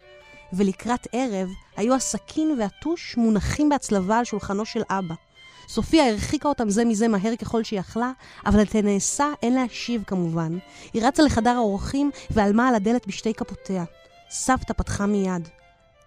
ולקראת 0.52 1.06
ערב 1.12 1.48
היו 1.76 1.94
הסכין 1.94 2.56
והטוש 2.58 3.16
מונחים 3.16 3.68
בהצלבה 3.68 4.18
על 4.18 4.24
שולחנו 4.24 4.64
של 4.64 4.82
אבא. 4.90 5.14
סופיה 5.68 6.08
הרחיקה 6.08 6.48
אותם 6.48 6.70
זה 6.70 6.84
מזה 6.84 7.08
מהר 7.08 7.36
ככל 7.36 7.64
שיכלה, 7.64 8.12
אבל 8.46 8.62
את 8.62 8.74
הנעשה 8.74 9.32
אין 9.42 9.54
להשיב 9.54 10.02
כמובן. 10.06 10.58
היא 10.92 11.06
רצה 11.06 11.22
לחדר 11.22 11.50
האורחים 11.50 12.10
ועלמה 12.30 12.68
על 12.68 12.74
הדלת 12.74 13.06
בשתי 13.06 13.34
כפותיה. 13.34 13.84
סבתא 14.30 14.72
פתחה 14.72 15.06
מיד. 15.06 15.48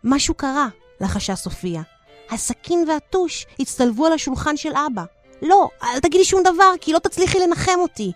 משהו 0.04 0.34
קרה, 0.34 0.68
לחשה 1.02 1.36
סופיה. 1.36 1.82
הסכין 2.30 2.86
והטוש 2.90 3.46
הצטלבו 3.60 4.06
על 4.06 4.14
השולחן 4.14 4.58
של 4.58 4.70
אבא. 4.76 5.04
לא, 5.42 5.70
אל 5.84 6.00
תגידי 6.00 6.26
שום 6.26 6.44
דבר, 6.44 6.74
כי 6.82 6.94
לא 6.94 7.00
תצליחי 7.00 7.40
לנחם 7.40 7.80
אותי. 7.80 8.12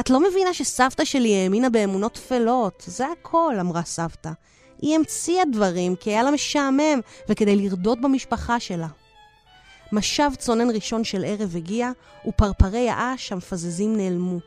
את 0.00 0.10
לא 0.10 0.20
מבינה 0.20 0.54
שסבתא 0.54 1.04
שלי 1.04 1.36
האמינה 1.36 1.70
באמונות 1.70 2.12
טפלות, 2.12 2.82
זה 2.86 3.06
הכל, 3.12 3.54
אמרה 3.60 3.82
סבתא. 3.82 4.30
היא 4.82 4.96
המציאה 4.96 5.44
דברים 5.52 5.96
כי 5.96 6.10
היה 6.10 6.22
לה 6.22 6.30
משעמם 6.30 7.00
וכדי 7.28 7.56
לרדות 7.56 8.00
במשפחה 8.00 8.60
שלה. 8.60 8.86
משב 9.92 10.30
צונן 10.38 10.70
ראשון 10.70 11.04
של 11.04 11.24
ערב 11.24 11.56
הגיע, 11.56 11.90
ופרפרי 12.26 12.90
האש 12.90 13.32
המפזזים 13.32 13.96
נעלמו. 13.96 14.38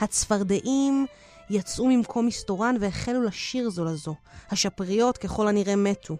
הצפרדעים 0.00 1.06
יצאו 1.50 1.86
ממקום 1.86 2.26
מסתורן 2.26 2.76
והחלו 2.80 3.22
לשיר 3.22 3.70
זו 3.70 3.84
לזו. 3.84 4.14
השפריות 4.50 5.18
ככל 5.18 5.48
הנראה 5.48 5.76
מתו. 5.76 6.16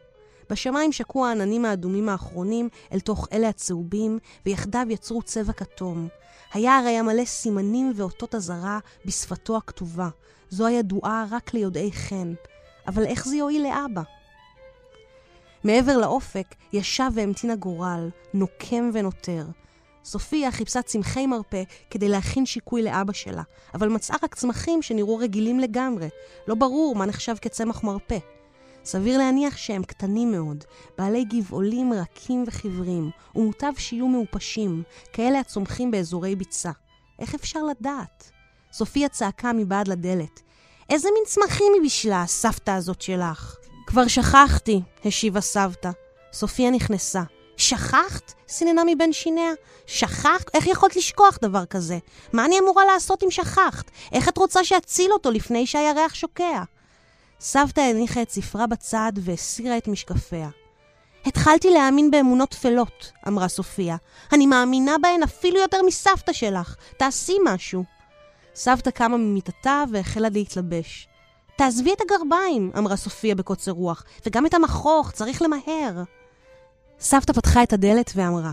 בשמיים 0.50 0.92
שקעו 0.92 1.26
העננים 1.26 1.64
האדומים 1.64 2.08
האחרונים 2.08 2.68
אל 2.92 3.00
תוך 3.00 3.28
אלה 3.32 3.48
הצהובים, 3.48 4.18
ויחדיו 4.46 4.86
יצרו 4.90 5.22
צבע 5.22 5.52
כתום. 5.52 6.08
היער 6.52 6.84
היה 6.86 7.02
מלא 7.02 7.24
סימנים 7.24 7.92
ואותות 7.96 8.34
אזהרה 8.34 8.78
בשפתו 9.04 9.56
הכתובה. 9.56 10.08
זו 10.50 10.66
הידועה 10.66 11.26
רק 11.30 11.54
ליודעי 11.54 11.92
חן. 11.92 12.34
אבל 12.86 13.06
איך 13.06 13.28
זה 13.28 13.36
יועיל 13.36 13.62
לאבא? 13.62 14.02
מעבר 15.64 15.96
לאופק 15.98 16.54
ישב 16.72 17.10
והמתין 17.14 17.50
הגורל, 17.50 18.10
נוקם 18.34 18.90
ונותר. 18.92 19.46
סופיה 20.04 20.50
חיפשה 20.50 20.82
צמחי 20.82 21.26
מרפא 21.26 21.62
כדי 21.90 22.08
להכין 22.08 22.46
שיקוי 22.46 22.82
לאבא 22.82 23.12
שלה, 23.12 23.42
אבל 23.74 23.88
מצאה 23.88 24.16
רק 24.22 24.34
צמחים 24.34 24.82
שנראו 24.82 25.16
רגילים 25.16 25.60
לגמרי. 25.60 26.08
לא 26.48 26.54
ברור 26.54 26.96
מה 26.96 27.06
נחשב 27.06 27.34
כצמח 27.40 27.84
מרפא. 27.84 28.18
סביר 28.84 29.18
להניח 29.18 29.56
שהם 29.56 29.82
קטנים 29.82 30.32
מאוד, 30.32 30.64
בעלי 30.98 31.24
גבעולים 31.24 31.92
רכים 31.92 32.44
וחיוורים, 32.46 33.10
ומוטב 33.34 33.72
שיהיו 33.78 34.08
מעופשים, 34.08 34.82
כאלה 35.12 35.40
הצומחים 35.40 35.90
באזורי 35.90 36.36
ביצה. 36.36 36.70
איך 37.18 37.34
אפשר 37.34 37.62
לדעת? 37.62 38.30
סופיה 38.72 39.08
צעקה 39.08 39.52
מבעד 39.52 39.88
לדלת. 39.88 40.40
איזה 40.90 41.08
מין 41.14 41.24
צמחים 41.26 41.72
היא 41.74 41.82
בשלה, 41.82 42.22
הסבתא 42.22 42.70
הזאת 42.70 43.00
שלך? 43.00 43.63
כבר 43.86 44.08
שכחתי, 44.08 44.80
השיבה 45.04 45.40
סבתא. 45.40 45.90
סופיה 46.32 46.70
נכנסה. 46.70 47.22
שכחת? 47.56 48.32
סיננה 48.48 48.82
מבין 48.86 49.12
שיניה. 49.12 49.50
שכחת? 49.86 50.54
איך 50.54 50.66
יכולת 50.66 50.96
לשכוח 50.96 51.38
דבר 51.42 51.64
כזה? 51.66 51.98
מה 52.32 52.44
אני 52.44 52.58
אמורה 52.58 52.84
לעשות 52.84 53.22
אם 53.22 53.30
שכחת? 53.30 53.90
איך 54.12 54.28
את 54.28 54.38
רוצה 54.38 54.64
שאציל 54.64 55.12
אותו 55.12 55.30
לפני 55.30 55.66
שהירח 55.66 56.14
שוקע? 56.14 56.62
סבתא 57.40 57.80
הניחה 57.80 58.22
את 58.22 58.30
ספרה 58.30 58.66
בצד 58.66 59.12
והסירה 59.16 59.78
את 59.78 59.88
משקפיה. 59.88 60.48
התחלתי 61.26 61.70
להאמין 61.70 62.10
באמונות 62.10 62.50
טפלות, 62.50 63.12
אמרה 63.28 63.48
סופיה. 63.48 63.96
אני 64.32 64.46
מאמינה 64.46 64.96
בהן 65.02 65.22
אפילו 65.22 65.60
יותר 65.60 65.82
מסבתא 65.86 66.32
שלך. 66.32 66.76
תעשי 66.96 67.36
משהו. 67.44 67.84
סבתא 68.54 68.90
קמה 68.90 69.16
ממיטתה 69.16 69.84
והחלה 69.92 70.28
להתלבש. 70.28 71.08
תעזבי 71.56 71.92
את 71.92 72.00
הגרביים, 72.00 72.70
אמרה 72.78 72.96
סופיה 72.96 73.34
בקוצר 73.34 73.70
רוח, 73.72 74.04
וגם 74.26 74.46
את 74.46 74.54
המכוך, 74.54 75.10
צריך 75.10 75.42
למהר. 75.42 76.02
סבתא 77.00 77.32
פתחה 77.32 77.62
את 77.62 77.72
הדלת 77.72 78.12
ואמרה, 78.14 78.52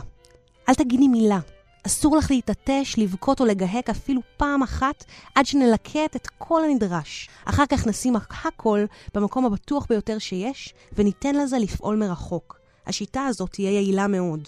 אל 0.70 0.74
תגידי 0.74 1.08
מילה. 1.08 1.40
אסור 1.88 2.18
לך 2.18 2.32
להתעטש, 2.32 2.96
לבכות 2.98 3.40
או 3.40 3.46
לגהק 3.46 3.90
אפילו 3.90 4.22
פעם 4.38 4.64
אחת 4.64 5.06
עד 5.36 5.46
שנלקט 5.46 6.16
את 6.16 6.28
כל 6.38 6.64
הנדרש. 6.64 7.30
אחר 7.46 7.66
כך 7.66 7.88
נשים 7.88 8.16
הכל 8.16 8.86
במקום 9.14 9.46
הבטוח 9.46 9.86
ביותר 9.90 10.18
שיש, 10.18 10.74
וניתן 10.94 11.36
לזה 11.36 11.58
לפעול 11.58 11.96
מרחוק. 11.96 12.60
השיטה 12.88 13.26
הזאת 13.26 13.52
תהיה 13.52 13.72
יעילה 13.72 14.08
מאוד. 14.08 14.48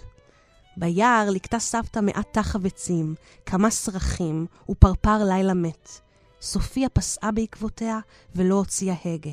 ביער 0.78 1.30
לקטה 1.30 1.60
סבתא 1.60 2.00
מעט 2.00 2.28
תחב 2.34 2.66
עצים, 2.66 3.16
כמה 3.46 3.70
סרחים 3.70 4.46
ופרפר 4.70 5.24
לילה 5.24 5.54
מת. 5.54 6.03
סופיה 6.44 6.90
פסעה 6.90 7.32
בעקבותיה 7.32 8.00
ולא 8.36 8.56
הוציאה 8.56 8.96
הגה. 9.06 9.32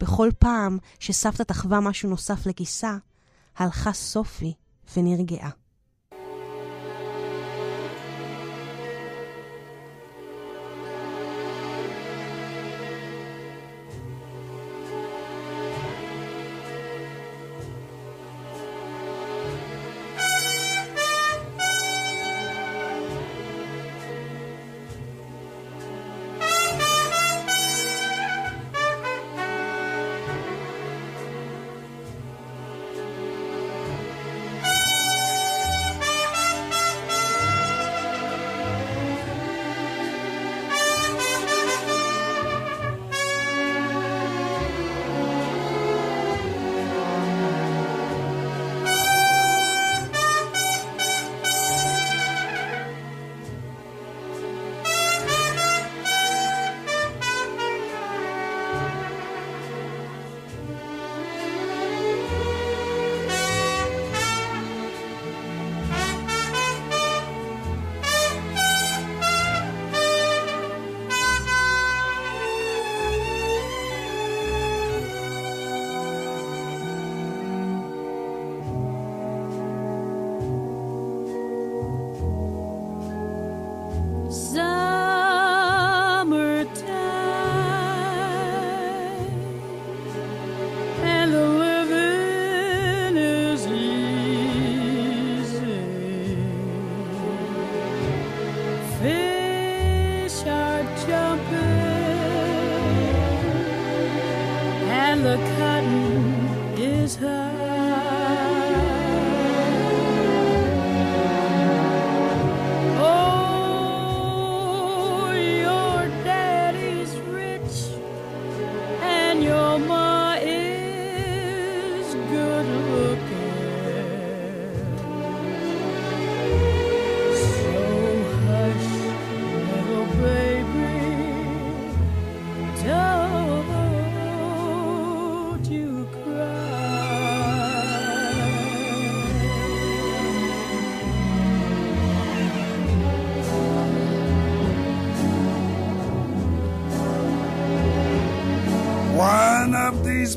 בכל 0.00 0.28
פעם 0.38 0.78
שסבתא 0.98 1.42
תחווה 1.42 1.80
משהו 1.80 2.10
נוסף 2.10 2.46
לכיסה, 2.46 2.96
הלכה 3.56 3.92
סופי 3.92 4.54
ונרגעה. 4.96 5.50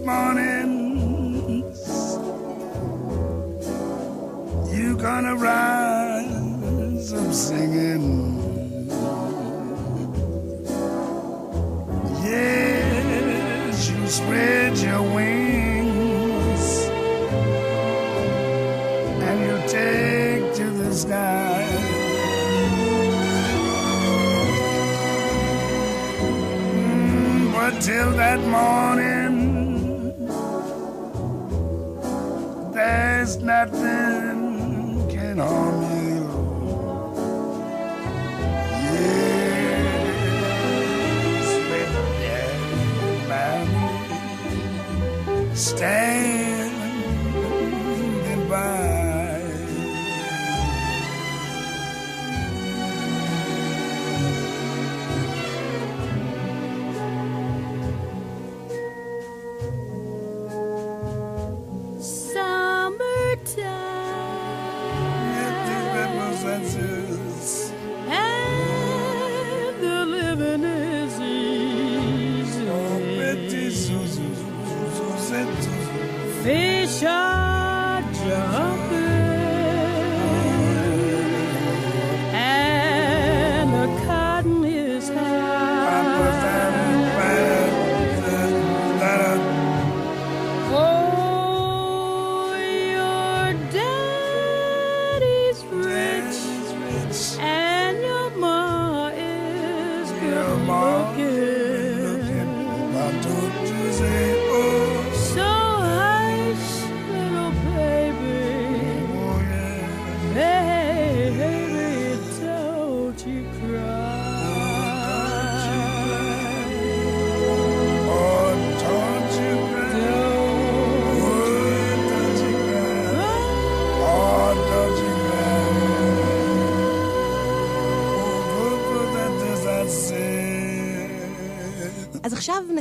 morning. 0.06 0.51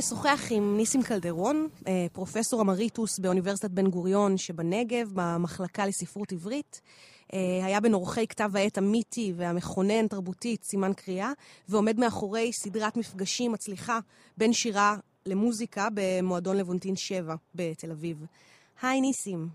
נשוחח 0.01 0.47
עם 0.51 0.77
ניסים 0.77 1.03
קלדרון, 1.03 1.67
אה, 1.87 2.05
פרופסור 2.13 2.61
אמריטוס 2.61 3.19
באוניברסיטת 3.19 3.69
בן 3.69 3.89
גוריון 3.89 4.37
שבנגב, 4.37 5.11
במחלקה 5.13 5.85
לספרות 5.85 6.31
עברית. 6.31 6.81
אה, 7.33 7.39
היה 7.65 7.79
בין 7.79 7.93
עורכי 7.93 8.27
כתב 8.27 8.55
העת 8.55 8.77
המיתי 8.77 9.33
והמכונן 9.35 10.07
תרבותית 10.07 10.63
סימן 10.63 10.93
קריאה, 10.93 11.31
ועומד 11.69 11.99
מאחורי 11.99 12.53
סדרת 12.53 12.97
מפגשים 12.97 13.51
מצליחה 13.51 13.99
בין 14.37 14.53
שירה 14.53 14.95
למוזיקה 15.25 15.87
במועדון 15.93 16.57
לבונטין 16.57 16.95
7 16.95 17.35
בתל 17.55 17.91
אביב. 17.91 18.25
היי 18.81 19.01
ניסים. 19.01 19.47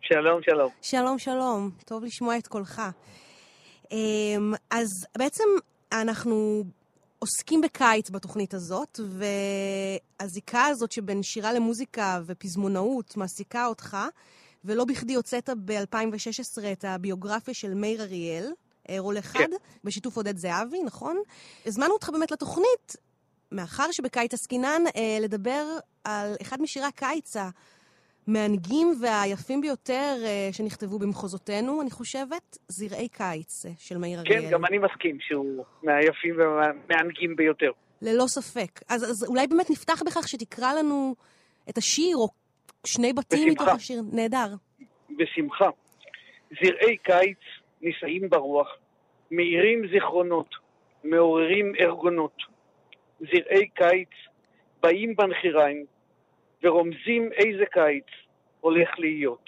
שלום, 0.00 0.42
שלום. 0.42 0.70
שלום, 0.82 1.18
שלום. 1.18 1.70
טוב 1.84 2.04
לשמוע 2.04 2.38
את 2.38 2.46
קולך. 2.46 2.82
אמ, 3.92 4.52
אז 4.70 5.06
בעצם 5.18 5.44
אנחנו 5.92 6.64
עוסקים 7.22 7.60
בקיץ 7.60 8.10
בתוכנית 8.10 8.54
הזאת, 8.54 9.00
והזיקה 10.20 10.66
הזאת 10.66 10.92
שבין 10.92 11.22
שירה 11.22 11.52
למוזיקה 11.52 12.20
ופזמונאות 12.26 13.16
מעסיקה 13.16 13.66
אותך, 13.66 13.96
ולא 14.64 14.84
בכדי 14.84 15.14
הוצאת 15.14 15.50
ב-2016 15.64 16.62
את 16.72 16.84
הביוגרפיה 16.84 17.54
של 17.54 17.74
מאיר 17.74 18.02
אריאל, 18.02 18.52
רול 18.98 19.18
אחד, 19.18 19.38
כן. 19.38 19.50
בשיתוף 19.84 20.16
עודד 20.16 20.36
זהבי, 20.36 20.82
נכון? 20.82 21.22
הזמנו 21.66 21.92
אותך 21.92 22.08
באמת 22.08 22.30
לתוכנית, 22.30 22.96
מאחר 23.52 23.90
שבקיץ 23.92 24.34
עסקינן, 24.34 24.82
אה, 24.96 25.18
לדבר 25.20 25.78
על 26.04 26.34
אחד 26.42 26.62
משירי 26.62 26.86
הקיץ 26.86 27.36
המענגים 28.30 28.88
והיפים 29.02 29.60
ביותר 29.60 30.14
אה, 30.24 30.48
שנכתבו 30.52 30.98
במחוזותינו, 30.98 31.82
אני 31.82 31.90
חושבת, 31.90 32.58
זרעי 32.68 33.08
קיץ 33.08 33.66
אה, 33.66 33.70
של 33.78 33.98
מאיר 33.98 34.22
כן, 34.24 34.32
אריאל. 34.32 34.44
כן, 34.44 34.50
גם 34.50 34.64
אני 34.64 34.78
מסכים 34.78 35.18
שהוא 35.20 35.64
מהיפים 35.82 36.36
והמענגים 36.38 37.36
ביותר. 37.36 37.70
ללא 38.02 38.26
ספק. 38.26 38.80
אז, 38.88 39.10
אז 39.10 39.24
אולי 39.28 39.46
באמת 39.46 39.70
נפתח 39.70 40.02
בכך 40.06 40.28
שתקרא 40.28 40.72
לנו 40.72 41.14
את 41.70 41.78
השיר, 41.78 42.16
או 42.16 42.28
שני 42.86 43.12
בתים 43.12 43.48
בשמחה. 43.48 43.64
מתוך 43.64 43.74
השיר. 43.74 44.02
נהדר. 44.12 44.54
בשמחה. 45.18 45.68
זרעי 46.50 46.96
קיץ 46.96 47.38
נישאים 47.82 48.30
ברוח, 48.30 48.68
מאירים 49.30 49.82
זיכרונות, 49.92 50.54
מעוררים 51.04 51.72
ארגונות. 51.80 52.36
זרעי 53.20 53.68
קיץ 53.74 54.08
באים 54.82 55.16
בנחיריים 55.16 55.84
ורומזים 56.62 57.30
איזה 57.32 57.64
קיץ 57.72 58.19
הולך 58.60 58.88
להיות. 58.98 59.44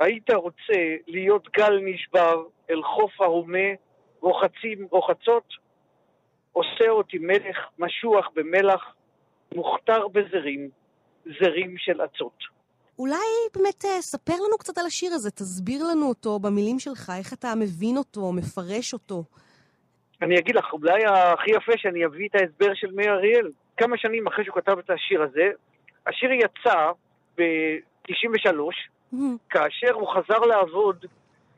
היית 0.00 0.30
רוצה 0.30 0.82
להיות 1.06 1.48
גל 1.56 1.78
נשבר 1.84 2.42
אל 2.70 2.82
חוף 2.82 3.20
ההומה, 3.20 3.68
רוחצים 4.20 4.86
רוחצות? 4.90 5.44
עושה 6.52 6.88
אותי 6.88 7.18
מלך 7.18 7.56
משוח 7.78 8.28
במלח, 8.34 8.94
מוכתר 9.54 10.08
בזרים, 10.08 10.70
זרים 11.24 11.74
של 11.78 12.00
עצות. 12.00 12.38
אולי 12.98 13.16
באמת 13.54 13.84
אה, 13.84 14.02
ספר 14.02 14.32
לנו 14.32 14.58
קצת 14.58 14.78
על 14.78 14.86
השיר 14.86 15.12
הזה, 15.14 15.30
תסביר 15.30 15.84
לנו 15.90 16.08
אותו 16.08 16.38
במילים 16.38 16.78
שלך, 16.78 17.12
איך 17.18 17.32
אתה 17.32 17.54
מבין 17.60 17.96
אותו, 17.96 18.32
מפרש 18.32 18.92
אותו. 18.92 19.24
אני 20.22 20.38
אגיד 20.38 20.54
לך, 20.54 20.72
אולי 20.72 21.04
הכי 21.06 21.50
יפה 21.50 21.72
שאני 21.76 22.06
אביא 22.06 22.28
את 22.28 22.34
ההסבר 22.34 22.74
של 22.74 22.90
מאיר 22.94 23.12
אריאל. 23.12 23.50
כמה 23.76 23.98
שנים 23.98 24.26
אחרי 24.26 24.44
שהוא 24.44 24.54
כתב 24.54 24.78
את 24.78 24.90
השיר 24.90 25.22
הזה, 25.22 25.48
השיר 26.06 26.30
יצא 26.32 26.90
ב-93, 27.38 29.16
כאשר 29.50 29.92
הוא 29.92 30.08
חזר 30.08 30.38
לעבוד 30.38 31.06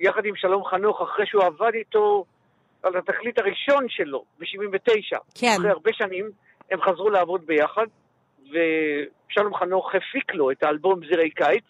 יחד 0.00 0.24
עם 0.24 0.36
שלום 0.36 0.64
חנוך, 0.64 1.02
אחרי 1.02 1.26
שהוא 1.26 1.42
עבד 1.42 1.74
איתו 1.74 2.24
על 2.82 2.96
התקליט 2.96 3.38
הראשון 3.38 3.86
שלו, 3.88 4.24
ב-79. 4.38 5.18
כן. 5.34 5.54
אחרי 5.58 5.70
הרבה 5.70 5.90
שנים 5.92 6.30
הם 6.70 6.80
חזרו 6.80 7.10
לעבוד 7.10 7.46
ביחד, 7.46 7.86
ושלום 8.42 9.54
חנוך 9.54 9.94
הפיק 9.94 10.34
לו 10.34 10.50
את 10.50 10.62
האלבום 10.62 11.00
זרעי 11.10 11.30
קיץ, 11.30 11.64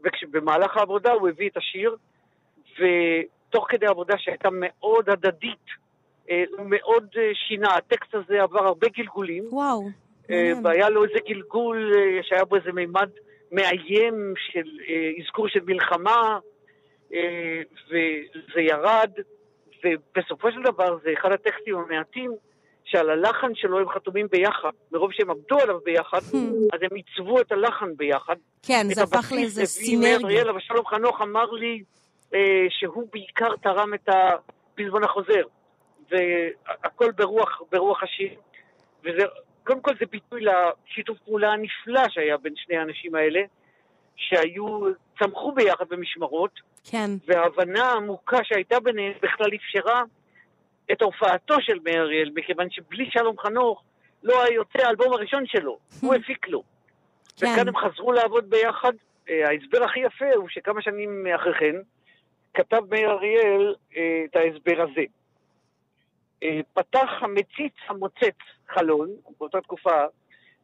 ובמהלך 0.00 0.76
העבודה 0.76 1.12
הוא 1.12 1.28
הביא 1.28 1.48
את 1.48 1.56
השיר, 1.56 1.96
ותוך 2.78 3.66
כדי 3.68 3.86
עבודה 3.86 4.14
שהייתה 4.18 4.48
מאוד 4.52 5.10
הדדית, 5.10 5.66
אה, 6.30 6.44
הוא 6.58 6.66
מאוד 6.68 7.06
אה, 7.18 7.30
שינה, 7.34 7.68
הטקסט 7.76 8.14
הזה 8.14 8.42
עבר 8.42 8.66
הרבה 8.66 8.88
גלגולים. 8.88 9.44
וואו. 9.50 9.88
אה, 10.30 10.52
והיה 10.64 10.88
לו 10.88 11.04
איזה 11.04 11.18
גלגול 11.28 11.92
שהיה 12.22 12.44
בו 12.44 12.56
איזה 12.56 12.72
מימד 12.72 13.08
מאיים 13.54 14.34
של 14.36 14.68
אה, 14.88 15.10
אזכור 15.22 15.48
של 15.48 15.60
מלחמה, 15.66 16.38
אה, 17.14 17.60
וזה 17.88 18.60
ירד, 18.60 19.10
ובסופו 19.84 20.52
של 20.52 20.62
דבר 20.62 20.98
זה 21.04 21.10
אחד 21.20 21.32
הטקסטים 21.32 21.76
המעטים 21.76 22.30
שעל 22.84 23.10
הלחן 23.10 23.54
שלו 23.54 23.78
הם 23.78 23.88
חתומים 23.88 24.26
ביחד. 24.30 24.70
מרוב 24.92 25.12
שהם 25.12 25.30
עבדו 25.30 25.58
עליו 25.60 25.78
ביחד, 25.84 26.18
אז 26.72 26.80
הם 26.82 26.96
עיצבו 26.96 27.40
את 27.40 27.52
הלחן 27.52 27.96
ביחד. 27.96 28.36
כן, 28.62 28.86
זה 28.94 29.02
הפך 29.02 29.32
לאיזה 29.32 29.66
סינרגיה. 29.66 30.42
אבל 30.42 30.60
שלום 30.60 30.86
חנוך 30.86 31.22
אמר 31.22 31.50
לי 31.50 31.82
אה, 32.34 32.66
שהוא 32.68 33.08
בעיקר 33.12 33.56
תרם 33.62 33.94
את 33.94 34.08
הפזמון 34.08 35.04
החוזר. 35.04 35.42
והכל 36.10 37.10
ברוח, 37.10 37.62
ברוח 37.72 38.02
השיר. 38.02 38.34
וזה, 39.04 39.22
קודם 39.64 39.80
כל 39.80 39.92
זה 40.00 40.06
ביטוי 40.10 40.40
לשיתוף 40.40 41.18
פעולה 41.18 41.52
הנפלא 41.52 42.08
שהיה 42.08 42.36
בין 42.36 42.52
שני 42.56 42.76
האנשים 42.76 43.14
האלה, 43.14 43.40
שהיו, 44.16 44.92
צמחו 45.18 45.52
ביחד 45.52 45.84
במשמרות, 45.88 46.60
כן. 46.90 47.10
וההבנה 47.26 47.84
העמוקה 47.84 48.38
שהייתה 48.42 48.80
ביניהם 48.80 49.12
בכלל 49.22 49.50
אפשרה 49.54 50.02
את 50.92 51.02
הופעתו 51.02 51.54
של 51.60 51.78
מאיר 51.84 52.02
אריאל, 52.02 52.30
מכיוון 52.34 52.70
שבלי 52.70 53.10
שלום 53.10 53.38
חנוך 53.38 53.82
לא 54.22 54.42
היה 54.42 54.54
יוצא 54.54 54.86
האלבום 54.86 55.12
הראשון 55.12 55.46
שלו, 55.46 55.78
הוא 56.00 56.14
הפיק 56.14 56.48
לו. 56.48 56.62
כן. 57.36 57.46
וכאן 57.46 57.68
הם 57.68 57.76
חזרו 57.76 58.12
לעבוד 58.12 58.50
ביחד. 58.50 58.92
אה, 59.30 59.48
ההסבר 59.48 59.84
הכי 59.84 60.00
יפה 60.00 60.34
הוא 60.34 60.48
שכמה 60.48 60.82
שנים 60.82 61.26
אחרי 61.34 61.54
כן 61.54 61.76
כתב 62.54 62.80
מאיר 62.90 63.10
אריאל 63.10 63.74
אה, 63.96 64.22
את 64.24 64.36
ההסבר 64.36 64.82
הזה. 64.82 65.04
אה, 66.44 66.60
פתח 66.74 67.08
המציץ 67.20 67.72
המוצץ 67.88 68.36
חלון, 68.68 69.10
באותה 69.38 69.60
תקופה 69.60 70.04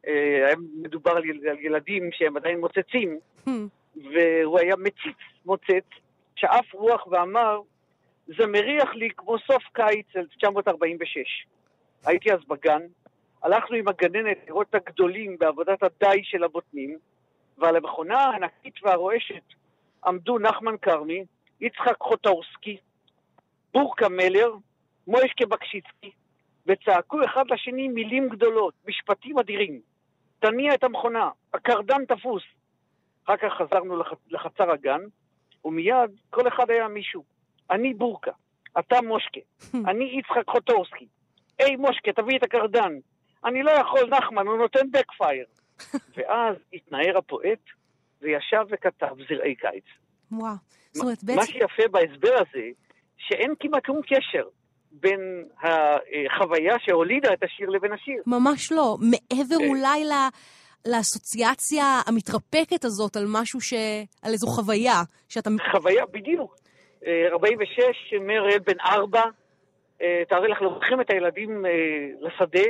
אה, 0.07 0.45
היה 0.47 0.55
מדובר 0.83 1.11
על 1.11 1.25
יל- 1.25 1.47
על 1.49 1.59
ילדים 1.59 2.09
שהם 2.11 2.37
עדיין 2.37 2.59
מוצצים, 2.59 3.19
והוא 3.95 4.59
היה 4.59 4.75
מציץ 4.75 5.17
מוצץ, 5.45 5.85
שאף 6.35 6.73
רוח 6.73 7.07
ואמר, 7.07 7.61
זה 8.27 8.47
מריח 8.47 8.93
לי 8.95 9.09
כמו 9.17 9.39
סוף 9.39 9.63
קיץ 9.73 10.05
1946. 10.15 11.45
הייתי 12.05 12.33
אז 12.33 12.39
בגן, 12.47 12.81
הלכנו 13.43 13.75
עם 13.75 13.87
הגננת 13.87 14.37
לראות 14.47 14.67
את 14.69 14.75
הגדולים 14.75 15.37
בעבודת 15.39 15.83
הדי 15.83 16.23
של 16.23 16.43
הבוטנים, 16.43 16.97
ועל 17.57 17.75
המכונה 17.75 18.19
הענקית 18.19 18.73
והרועשת 18.83 19.43
עמדו 20.05 20.39
נחמן 20.39 20.75
כרמי, 20.81 21.25
יצחק 21.61 21.95
חוטאורסקי, 21.99 22.77
בורקה 23.73 24.09
מלר, 24.09 24.51
מוישקה 25.07 25.45
בקשיצקי, 25.45 26.11
וצעקו 26.67 27.25
אחד 27.25 27.43
לשני 27.49 27.87
מילים 27.87 28.29
גדולות, 28.29 28.73
משפטים 28.87 29.39
אדירים. 29.39 29.81
תניע 30.39 30.73
את 30.73 30.83
המכונה, 30.83 31.29
הקרדן 31.53 32.05
תפוס. 32.05 32.43
אחר 33.25 33.37
כך 33.37 33.53
חזרנו 33.57 33.97
לח... 33.97 34.07
לחצר 34.29 34.71
הגן, 34.71 35.01
ומיד 35.65 36.11
כל 36.29 36.47
אחד 36.47 36.69
היה 36.69 36.87
מישהו. 36.87 37.23
אני 37.71 37.93
בורקה, 37.93 38.31
אתה 38.79 39.01
מושקה, 39.01 39.39
אני 39.89 40.19
יצחק 40.19 40.49
חוטורסקי. 40.49 41.07
היי 41.59 41.75
מושקה, 41.75 42.13
תביא 42.13 42.37
את 42.37 42.43
הקרדן. 42.43 42.93
אני 43.45 43.63
לא 43.63 43.71
יכול, 43.71 44.09
נחמן, 44.09 44.47
הוא 44.47 44.57
נותן 44.57 44.91
בקפייר. 44.91 45.45
ואז 46.15 46.55
התנער 46.73 47.17
הפואט 47.17 47.59
וישב 48.21 48.65
וכתב 48.69 49.15
זרעי 49.29 49.55
קיץ. 49.55 49.83
וואו. 50.31 50.55
זאת 50.91 51.03
אומרת, 51.03 51.23
מה 51.23 51.35
בעצם... 51.35 51.51
שיפה 51.51 51.83
בהסבר 51.91 52.33
הזה, 52.33 52.67
שאין 53.17 53.53
כמעט 53.59 53.85
שום 53.85 54.01
קשר 54.01 54.47
בין 54.91 55.45
החוויה 55.63 56.75
שהולידה 56.79 57.33
את 57.33 57.43
השיר 57.43 57.69
לבין 57.69 57.93
השיר. 57.93 58.23
ממש 58.27 58.71
לא. 58.71 58.97
מעבר 58.99 59.57
כן. 59.59 59.67
אולי 59.67 60.05
ל... 60.05 60.13
לאסוציאציה 60.87 61.83
המתרפקת 62.07 62.85
הזאת 62.85 63.15
על 63.15 63.25
משהו 63.27 63.61
ש... 63.61 63.73
על 64.23 64.31
איזו 64.31 64.47
חוויה, 64.47 65.01
שאתה... 65.29 65.49
חוויה, 65.71 66.05
בדיוק. 66.05 66.55
אה, 67.05 67.27
46, 67.31 68.13
מאיר 68.21 68.41
אריאל 68.41 68.59
בן 68.59 68.79
ארבע, 68.79 69.23
אה, 70.01 70.23
תארי 70.29 70.47
לך, 70.47 70.61
לוקחים 70.61 71.01
את 71.01 71.09
הילדים 71.09 71.65
אה, 71.65 71.71
לשדה, 72.19 72.69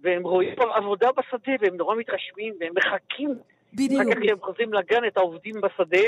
והם 0.00 0.22
רואים 0.22 0.54
עבודה 0.74 1.08
בשדה, 1.12 1.52
והם 1.60 1.76
נורא 1.76 1.96
מתרשמים, 1.96 2.54
והם 2.60 2.72
מחכים 2.76 3.34
בדיוק. 3.72 4.02
אחר 4.02 4.10
כך 4.10 4.18
כשהם 4.22 4.40
חוזרים 4.40 4.72
לגן 4.72 5.04
את 5.06 5.16
העובדים 5.16 5.54
בשדה, 5.60 6.06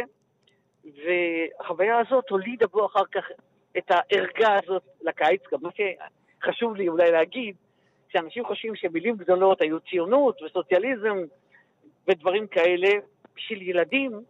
והחוויה 0.85 1.99
הזאת 1.99 2.31
הולידה 2.31 2.67
בו 2.67 2.87
אחר 2.87 3.05
כך 3.13 3.25
את 3.79 3.91
הערגה 3.91 4.59
הזאת 4.63 4.83
לקיץ. 5.03 5.41
גם 5.53 5.59
מה 5.63 5.71
שחשוב 5.71 6.77
לי 6.77 6.89
אולי 6.89 7.11
להגיד, 7.11 7.57
שאנשים 8.09 8.45
חושבים 8.45 8.77
שמילים 8.77 9.17
גדולות 9.17 9.61
היו 9.61 9.81
ציונות 9.81 10.43
וסוציאליזם 10.43 11.17
ודברים 12.09 12.47
כאלה, 12.47 12.89
בשביל 13.37 13.63
ילדים, 13.63 14.21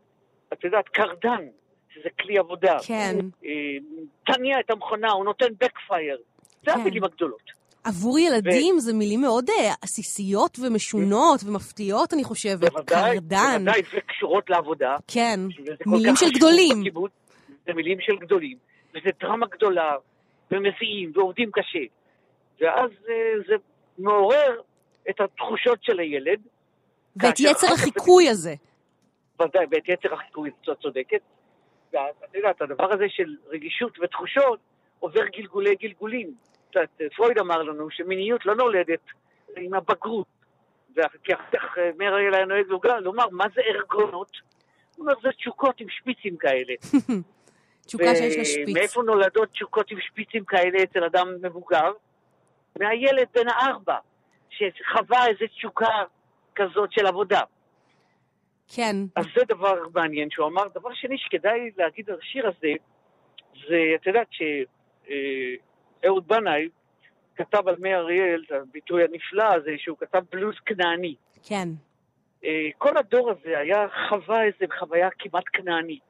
את 0.53 0.65
יודעת, 0.65 0.89
קרדן, 0.89 1.47
שזה 1.95 2.09
כלי 2.21 2.39
עבודה. 2.39 2.77
כן. 2.87 3.17
אה, 3.45 3.51
תניע 4.27 4.61
את 4.61 4.71
המכונה, 4.71 5.11
הוא 5.13 5.25
נותן 5.25 5.47
בקפייר. 5.61 6.19
זה 6.65 6.73
כן. 6.73 6.81
המילים 6.81 7.05
הגדולות. 7.05 7.59
עבור 7.85 8.19
ילדים 8.19 8.79
זה 8.79 8.93
מילים 8.93 9.21
מאוד 9.21 9.51
אה, 9.51 9.73
עסיסיות 9.83 10.59
ומשונות 10.59 11.41
ומפתיעות, 11.45 12.13
אני 12.15 12.25
חושבת. 12.25 12.73
בוודאי, 12.73 13.15
קרדן. 13.15 13.65
בוודאי, 13.65 13.83
וקשורות 13.95 14.51
לעבודה. 14.51 14.97
כן, 15.09 15.41
מילים 15.87 16.17
של 16.17 16.31
גדולים. 16.31 16.81
בקיבוץ. 16.81 17.13
זה 17.67 17.75
מילים 17.75 18.01
של 18.01 18.17
גדולים, 18.17 18.57
וזה 18.91 19.11
דרמה 19.21 19.47
גדולה, 19.47 19.93
ומסיעים, 20.51 21.13
ועובדים 21.15 21.51
קשה. 21.53 21.79
ואז 22.61 22.91
אה, 23.09 23.15
זה 23.49 23.55
מעורר 23.99 24.61
את 25.11 25.21
התחושות 25.21 25.79
של 25.85 25.99
הילד, 25.99 26.41
ואת 27.23 27.41
יצר 27.41 27.67
החיקוי 27.75 28.29
הזה. 28.29 28.55
ודאי, 29.43 29.67
ואת 29.71 29.89
יצר 29.89 30.15
החיקוי, 30.15 30.51
את 30.51 30.79
צודקת. 30.83 31.21
ואת 31.93 32.35
יודעת, 32.35 32.63
הדבר 32.63 32.93
הזה 32.93 33.05
של 33.09 33.37
רגישות 33.49 33.99
ותחושות 34.03 34.59
עובר 35.01 35.27
גלגולי 35.37 35.75
גלגולים. 35.75 36.35
יודעת, 36.75 37.01
פרויד 37.17 37.39
אמר 37.39 37.63
לנו 37.63 37.91
שמיניות 37.91 38.47
לא 38.47 38.55
נולדת 38.55 39.01
עם 39.57 39.75
הבגרות. 39.75 40.27
וכי 40.97 41.35
אחר 41.35 41.45
כך 41.59 41.79
אה, 41.79 41.91
מאיר 41.99 42.15
אריאל 42.15 42.35
היה 42.35 42.45
נוהג 42.45 42.67
לוגר- 42.67 43.01
לומר, 43.01 43.29
מה 43.31 43.45
זה 43.55 43.61
ארגונות? 43.61 44.31
הוא 44.97 45.05
אומר, 45.07 45.15
זה 45.23 45.29
תשוקות 45.37 45.81
עם 45.81 45.87
שפיצים 45.91 46.37
כאלה. 46.37 46.75
תשוקה 47.89 48.15
שיש 48.15 48.37
לה 48.37 48.45
שפיץ. 48.45 48.77
מאיפה 48.77 49.03
נולדות 49.03 49.51
תשוקות 49.51 49.91
עם 49.91 49.99
שפיצים 50.01 50.45
כאלה 50.45 50.83
אצל 50.83 51.05
אדם 51.05 51.29
מבוגר? 51.43 51.93
מהילד 52.79 53.27
בן 53.35 53.49
הארבע, 53.49 53.97
שחווה 54.51 55.27
איזו 55.27 55.47
תשוקה 55.55 56.05
כזאת 56.55 56.93
של 56.93 57.07
עבודה. 57.07 57.41
כן, 58.75 58.97
אז 59.17 59.25
זה 59.37 59.45
דבר 59.49 59.75
מעניין 59.95 60.31
שהוא 60.31 60.47
אמר. 60.47 60.63
דבר 60.75 60.95
שני 60.95 61.19
שכדאי 61.19 61.71
להגיד 61.79 62.11
על 62.11 62.17
השיר 62.23 62.47
הזה, 62.47 62.73
זה, 63.69 63.77
את 63.95 64.07
יודעת 64.07 64.29
שאהוד 66.01 66.29
בנאי 66.29 66.69
כתב 67.37 67.69
על 67.69 67.77
מי 67.79 67.95
אריאל, 67.95 68.43
את 68.47 68.53
הביטוי 68.53 69.05
הנפלא 69.05 69.55
הזה, 69.55 69.71
שהוא 69.79 69.97
כתב 69.99 70.23
בלוז 70.33 70.55
כנעני. 70.67 71.15
כן. 71.43 71.69
אה, 72.45 72.69
כל 72.79 72.97
הדור 72.97 73.31
הזה 73.31 73.59
היה 73.59 73.87
חווה 74.09 74.45
איזו 74.45 74.75
חוויה 74.79 75.09
כמעט 75.19 75.45
כנענית. 75.53 76.08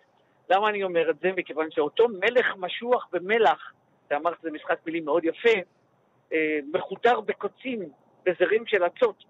למה 0.51 0.69
אני 0.69 0.83
אומר 0.83 1.11
את 1.11 1.17
זה? 1.23 1.29
מכיוון 1.37 1.71
שאותו 1.71 2.09
מלך 2.09 2.47
משוח 2.57 3.09
במלח, 3.13 3.73
אתה 4.07 4.17
אמרת 4.17 4.35
שזה 4.41 4.51
משחק 4.51 4.79
מילים 4.87 5.05
מאוד 5.05 5.25
יפה, 5.25 5.61
אה, 6.33 6.59
מחודר 6.73 7.21
בקוצים, 7.21 7.89
בזרים 8.27 8.67
של 8.67 8.87
אצות, 8.87 9.25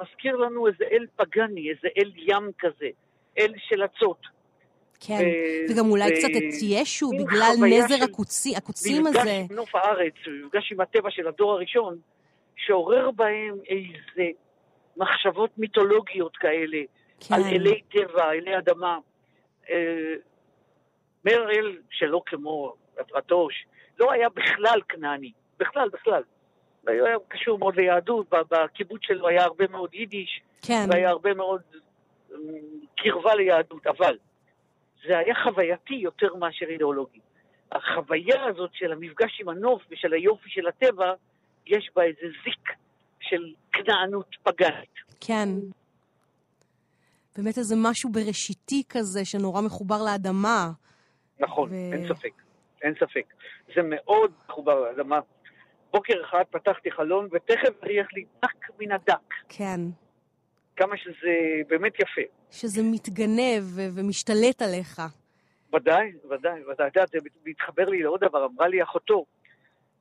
מזכיר 0.00 0.36
לנו 0.36 0.66
איזה 0.66 0.84
אל 0.92 1.06
פגני, 1.16 1.70
איזה 1.70 1.88
אל 1.98 2.12
ים 2.16 2.50
כזה, 2.58 2.88
אל 3.38 3.52
של 3.58 3.84
אצות. 3.84 4.20
כן, 5.00 5.14
ו- 5.14 5.72
וגם 5.72 5.90
אולי 5.90 6.12
ו- 6.12 6.14
קצת 6.16 6.28
את 6.36 6.62
ישו 6.62 7.10
בגלל 7.10 7.52
נזר 7.66 8.04
הקוצי, 8.04 8.56
הקוצים 8.56 9.02
מפגש 9.04 9.16
הזה. 9.20 9.30
עם 9.50 9.56
נוף 9.56 9.74
הארץ, 9.74 10.14
מפגש 10.44 10.72
עם 10.72 10.80
הטבע 10.80 11.10
של 11.10 11.28
הדור 11.28 11.52
הראשון, 11.52 11.98
שעורר 12.56 13.10
בהם 13.10 13.56
איזה 13.68 14.30
מחשבות 14.96 15.50
מיתולוגיות 15.58 16.36
כאלה, 16.36 16.78
כן, 17.20 17.34
על 17.34 17.42
אלי 17.44 17.82
טבע, 17.92 18.30
אלי 18.32 18.58
אדמה. 18.58 18.98
אריאל, 21.26 21.78
שלא 21.90 22.22
כמו 22.26 22.74
רטוש, 23.14 23.66
לא 23.98 24.12
היה 24.12 24.28
בכלל 24.28 24.80
כנעני, 24.88 25.32
בכלל, 25.58 25.88
בכלל. 25.88 26.22
הוא 26.82 27.06
היה 27.06 27.16
קשור 27.28 27.58
מאוד 27.58 27.76
ליהדות, 27.76 28.26
בקיבוץ 28.30 29.00
שלו 29.02 29.28
היה 29.28 29.44
הרבה 29.44 29.64
מאוד 29.70 29.94
יידיש, 29.94 30.40
כן, 30.62 30.86
והיה 30.90 31.10
הרבה 31.10 31.34
מאוד 31.34 31.60
אה, 32.32 32.36
קרבה 32.96 33.34
ליהדות, 33.34 33.86
אבל 33.86 34.16
זה 35.06 35.18
היה 35.18 35.34
חווייתי 35.44 35.94
יותר 35.94 36.34
מאשר 36.34 36.66
אידיאולוגי. 36.66 37.20
החוויה 37.72 38.44
הזאת 38.44 38.70
של 38.74 38.92
המפגש 38.92 39.40
עם 39.40 39.48
הנוף 39.48 39.82
ושל 39.90 40.12
היופי 40.12 40.50
של 40.50 40.66
הטבע, 40.66 41.12
יש 41.66 41.90
בה 41.96 42.02
איזה 42.02 42.26
זיק 42.44 42.72
של 43.20 43.52
כנענות 43.72 44.36
פגנית. 44.42 44.94
כן. 45.20 45.48
באמת 47.36 47.58
איזה 47.58 47.74
משהו 47.78 48.10
בראשיתי 48.12 48.82
כזה 48.88 49.24
שנורא 49.24 49.60
מחובר 49.60 50.02
לאדמה. 50.04 50.70
נכון, 51.40 51.70
ו- 51.70 51.92
אין 51.92 52.08
ספק, 52.08 52.32
אין 52.82 52.94
ספק. 52.94 53.34
זה 53.74 53.80
מאוד 53.84 54.32
מחובר 54.48 54.80
לאדמה. 54.80 55.20
בוקר 55.92 56.14
אחד 56.24 56.44
פתחתי 56.50 56.90
חלון 56.90 57.28
ותכף 57.32 57.82
הריח 57.82 58.06
לי 58.12 58.24
דק 58.42 58.70
מן 58.80 58.92
הדק. 58.92 59.34
כן. 59.48 59.80
כמה 60.76 60.96
שזה 60.96 61.62
באמת 61.68 62.00
יפה. 62.00 62.20
שזה 62.50 62.82
מתגנב 62.82 63.62
ומשתלט 63.94 64.62
עליך. 64.62 65.02
ודאי, 65.74 66.12
ודאי, 66.30 66.64
ודאי. 66.64 66.88
את 66.88 66.96
יודעת, 66.96 67.08
זה 67.08 67.18
מתחבר 67.44 67.84
לי 67.84 68.02
לעוד 68.02 68.20
דבר. 68.20 68.46
אמרה 68.46 68.68
לי 68.68 68.82
אחותו, 68.82 69.24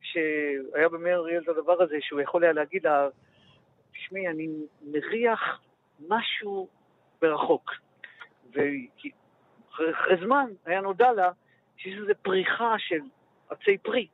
שהיה 0.01 0.89
במאיר 0.89 1.17
אריאל 1.19 1.41
את 1.43 1.49
הדבר 1.49 1.83
הזה, 1.83 1.95
שהוא 2.01 2.21
יכול 2.21 2.43
היה 2.43 2.53
להגיד 2.53 2.85
לה, 2.85 3.07
תשמעי, 3.91 4.27
אני 4.27 4.47
מריח 4.81 5.61
משהו 6.07 6.67
ברחוק. 7.21 7.71
ואחרי 9.79 10.25
זמן 10.25 10.45
היה 10.65 10.81
נודע 10.81 11.11
לה 11.11 11.29
שיש 11.77 11.93
איזו 12.01 12.13
פריחה 12.21 12.75
של 12.77 12.99
עצי 13.49 13.77
פרי 13.77 14.07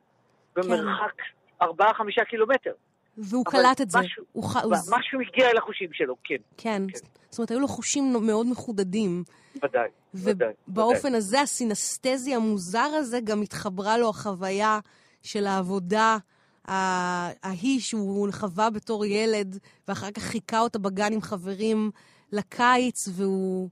במרחק 0.56 1.14
ארבעה-חמישה 1.62 2.24
קילומטר. 2.24 2.72
והוא 3.18 3.44
קלט 3.44 3.80
את 3.80 3.90
זה. 3.90 3.98
משהו- 3.98 4.24
הוא 4.32 4.44
ח... 4.44 4.56
הוא... 4.56 4.72
משהו 4.90 5.20
הגיע 5.20 5.50
אל 5.50 5.56
החושים 5.58 5.88
שלו, 5.92 6.16
כן, 6.24 6.34
כן. 6.56 6.82
כן. 6.92 6.98
זאת 7.30 7.38
אומרת, 7.38 7.50
היו 7.50 7.60
לו 7.60 7.68
חושים 7.68 8.12
מאוד 8.26 8.46
מחודדים. 8.46 9.24
ודאי, 9.64 9.88
ודאי. 10.14 10.52
ובאופן. 10.68 11.14
הזה, 11.14 11.40
הסינסטזי 11.40 12.34
המוזר 12.34 12.88
הזה, 12.94 13.20
גם 13.20 13.42
התחברה 13.42 13.98
לו 13.98 14.08
החוויה 14.08 14.78
של 15.22 15.46
העבודה 15.46 16.16
ההיא 16.64 17.80
שהוא 17.80 18.28
חווה 18.32 18.70
בתור 18.70 19.04
ילד, 19.04 19.58
ואחר 19.88 20.10
כך 20.10 20.22
חיכה 20.22 20.60
אותה 20.60 20.78
בגן 20.78 21.12
עם 21.12 21.20
חברים 21.20 21.90
לקיץ, 22.32 23.08
והוא, 23.12 23.68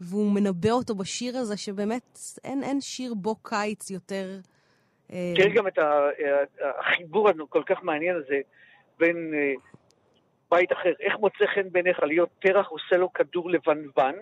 והוא 0.00 0.32
מנבא 0.34 0.70
אותו 0.70 0.94
בשיר 0.94 1.36
הזה, 1.36 1.56
שבאמת 1.56 2.18
אין, 2.44 2.62
אין 2.62 2.80
שיר 2.80 3.14
בו 3.14 3.34
קיץ 3.42 3.90
יותר... 3.90 4.38
אה, 5.12 5.32
תראי 5.36 5.54
גם 5.54 5.66
את 5.66 5.78
ה- 5.78 6.08
החיבור 6.80 7.28
הכל 7.28 7.62
כך 7.66 7.82
מעניין 7.82 8.16
הזה 8.16 8.40
בין 8.98 9.34
אה, 9.34 9.52
בית 10.50 10.72
אחר. 10.72 10.92
איך 11.00 11.14
מוצא 11.18 11.46
חן 11.54 11.70
בעיניך 11.72 11.98
להיות 12.02 12.28
פרח 12.40 12.68
עושה 12.68 12.96
לו 12.96 13.12
כדור 13.12 13.50
לבנוון? 13.50 14.14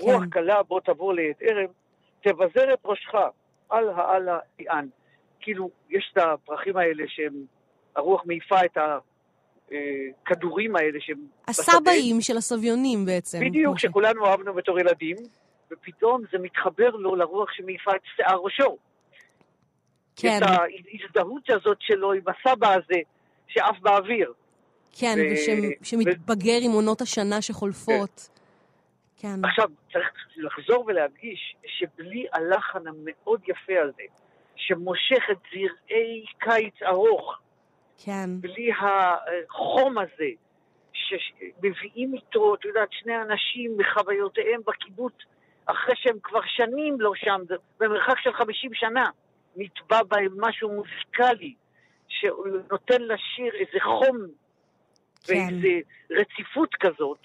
רוח 0.00 0.22
כן. 0.22 0.30
קלה 0.30 0.62
בוא 0.62 0.80
תבוא 0.80 1.14
לעת 1.14 1.36
ערב, 1.40 1.70
תבזר 2.22 2.74
את 2.74 2.78
ראשך, 2.84 3.14
על 3.68 3.88
העלה 3.88 4.38
יען. 4.58 4.88
כאילו, 5.40 5.70
יש 5.90 6.10
את 6.12 6.18
הפרחים 6.18 6.76
האלה 6.76 7.04
שהם, 7.06 7.44
הרוח 7.96 8.22
מעיפה 8.26 8.64
את 8.64 8.78
הכדורים 9.70 10.76
האלה 10.76 10.98
שהם. 11.00 11.18
הסבאים 11.48 12.20
של 12.20 12.36
הסביונים 12.36 13.04
בעצם. 13.04 13.40
בדיוק, 13.40 13.78
שכולנו 13.78 14.26
אהבנו 14.26 14.54
בתור 14.54 14.80
ילדים, 14.80 15.16
ופתאום 15.70 16.22
זה 16.32 16.38
מתחבר 16.38 16.90
לו 16.90 17.16
לרוח 17.16 17.52
שמעיפה 17.52 17.90
את 17.90 18.00
שיער 18.16 18.36
ראשו. 18.36 18.76
כן, 20.16 20.38
את 20.38 20.42
ההזדהות 20.42 21.50
הזאת 21.50 21.76
שלו 21.80 22.12
עם 22.12 22.22
הסבא 22.28 22.74
הזה 22.74 23.00
שעף 23.48 23.78
באוויר. 23.80 24.32
כן, 24.98 25.16
ו- 25.18 25.82
ושמתבגר 25.82 26.58
עם 26.62 26.70
עונות 26.70 27.00
השנה 27.00 27.42
שחולפות. 27.42 28.28
כן, 29.16 29.44
עכשיו, 29.44 29.68
צריך 29.92 30.06
לחזור 30.36 30.84
ולהדגיש 30.86 31.56
שבלי 31.66 32.26
הלחן 32.32 32.86
המאוד 32.86 33.40
יפה 33.48 33.72
הזה, 33.82 34.02
שמושך 34.56 35.24
את 35.30 35.36
זרעי 35.52 36.24
קיץ 36.38 36.82
ארוך, 36.82 37.38
כן, 38.04 38.30
בלי 38.40 38.70
החום 38.72 39.98
הזה, 39.98 40.28
שמביאים 40.92 42.14
איתו, 42.14 42.54
את 42.54 42.64
יודעת, 42.64 42.88
שני 42.92 43.22
אנשים 43.22 43.76
מחוויותיהם 43.76 44.60
בקיבוץ, 44.66 45.14
אחרי 45.66 45.94
שהם 45.96 46.16
כבר 46.22 46.40
שנים 46.46 47.00
לא 47.00 47.12
שם, 47.14 47.40
במרחק 47.80 48.18
של 48.18 48.32
50 48.32 48.74
שנה, 48.74 49.04
נטבע 49.56 50.02
בהם 50.02 50.32
משהו 50.36 50.70
מוזיקלי, 50.70 51.54
שנותן 52.08 53.02
לשיר 53.02 53.54
איזה 53.54 53.78
חום 53.84 54.16
כן. 55.24 55.34
ואיזה 55.34 55.80
רציפות 56.10 56.74
כזאת. 56.80 57.18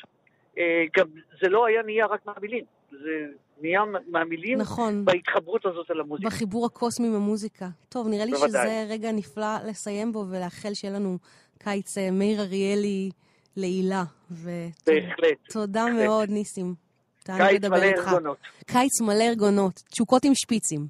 אה, 0.58 0.84
גם 0.98 1.08
זה 1.42 1.50
לא 1.50 1.66
היה 1.66 1.84
נהיה 1.84 2.06
רק 2.06 2.26
מהמילים, 2.26 2.66
זה 2.92 3.28
נהיה 3.62 3.82
מהמילים 4.08 4.58
נכון. 4.58 5.06
בהתחברות 5.06 5.66
הזאת 5.66 5.92
אל 5.92 6.00
המוזיקה. 6.00 6.30
בחיבור 6.30 6.66
הקוסמי 6.66 7.08
עם 7.08 7.14
המוזיקה. 7.14 7.70
טוב, 7.90 8.08
נראה 8.08 8.26
לי 8.26 8.32
בוודאי. 8.32 8.48
שזה 8.68 8.86
רגע 8.90 9.12
נפלא 9.12 9.58
לסיים 9.68 10.12
בו 10.12 10.26
ולאחל 10.30 10.74
שיהיה 10.74 10.94
לנו 10.94 11.18
קיץ 11.58 11.98
אה, 11.98 12.12
מאיר 12.12 12.42
אריאלי 12.42 13.12
לעילה. 13.58 14.04
בהחלט. 14.30 15.38
ותודה 15.50 15.86
בהחלט. 15.86 16.06
מאוד, 16.06 16.30
ניסים. 16.30 16.76
קיץ 17.24 17.64
מלא 17.66 17.84
איתך. 17.84 18.08
ארגונות, 18.08 18.38
קיץ 18.66 19.02
מלא 19.02 19.24
ארגונות, 19.24 19.84
תשוקות 19.92 20.26
עם 20.26 20.36
שפיצים. 20.36 20.88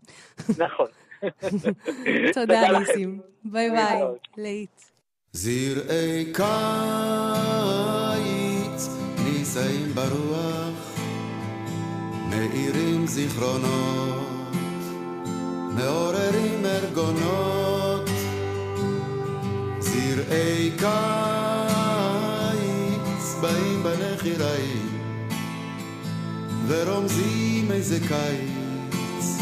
נכון. 0.58 0.88
תודה. 2.34 2.80
ניסים. 2.80 3.20
ביי 3.44 3.72
ביי. 3.72 4.02
להיט. 4.38 4.82
זרעי 5.34 6.34
קיץ 6.34 6.42
נישאים 9.24 9.88
ברוח, 9.96 10.61
מאירים 12.32 13.08
זיכרונות, 13.08 14.56
מעוררים 15.76 16.66
ארגונות. 16.66 18.10
זרעי 19.80 20.72
קיץ 20.78 20.86
באים 23.42 23.84
בנחיריים 23.84 24.90
ורומזים 26.68 27.72
איזה 27.72 28.00
קיץ 28.00 29.38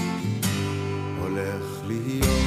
הולך 1.19 1.63
להיות 1.88 2.38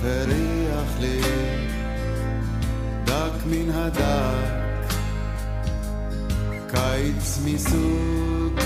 ותכף 0.00 0.04
הריח 0.04 1.00
לי 1.00 1.20
דק 3.04 3.46
מן 3.46 3.70
הדק. 3.70 4.60
קיץ 6.70 7.38
מסוג 7.44 8.60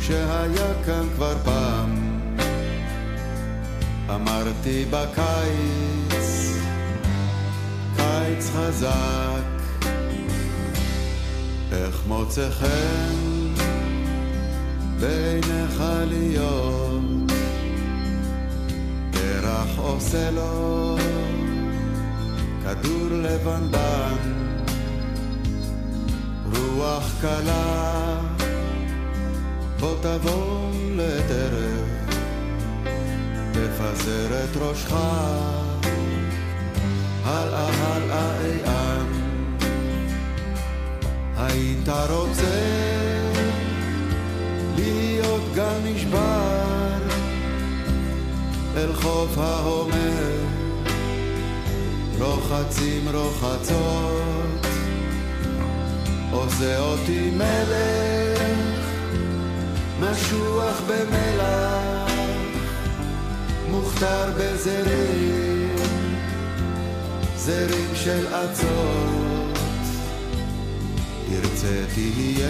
שהיה 0.00 0.84
כאן 0.86 1.06
כבר 1.14 1.36
פעם. 1.44 2.20
אמרתי 4.14 4.84
בקיץ 4.90 6.56
קיץ 7.96 8.50
חזק 8.54 9.58
איך 11.72 12.02
מוצא 12.06 12.50
חן 12.50 13.54
בעיניך 15.00 15.82
להיות 16.08 17.27
פרח 19.40 19.78
עושה 19.78 20.30
לו 20.30 20.96
כדור 22.64 23.08
לבנבן. 23.10 24.16
רוח 26.52 27.12
קלה 27.20 28.20
בוא 29.80 29.94
תבוא 30.00 30.70
לטרף 30.96 32.16
תפזר 33.52 34.44
את 34.44 34.56
ראשך. 34.56 34.92
הלאה 37.24 37.68
הלאה 37.68 38.40
אי-אן. 38.40 39.06
היית 41.36 41.88
רוצה 41.88 42.60
להיות 44.76 45.42
גל 45.54 45.78
נשבר 45.84 46.77
אל 48.78 48.92
חוף 48.92 49.38
ההומר 49.38 50.36
רוחצים 52.18 53.08
רוחצות 53.14 54.66
עושה 56.30 56.78
אותי 56.78 57.30
מלך 57.30 58.42
משוח 60.00 60.82
במלח 60.88 62.12
מוכתר 63.70 64.30
בזרים 64.38 65.76
זרים 67.36 67.90
של 67.94 68.34
עצות 68.34 69.58
תרצה 71.28 71.84
תהיה 71.94 72.48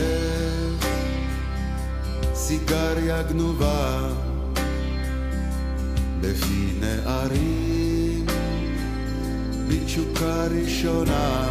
סיגריה 2.35 3.23
גנובה 3.23 4.09
בפי 6.29 6.73
נערים 6.81 8.27
בתשוקה 9.69 10.47
ראשונה 10.47 11.49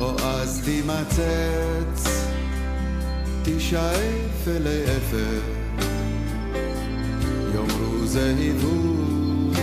או 0.00 0.18
אז 0.18 0.62
תימצץ 0.64 2.26
תשאף 3.42 4.48
אלי 4.48 4.84
אפר 4.84 5.40
יאמרו 7.54 8.06
זה 8.06 8.34
היבוב 8.38 9.56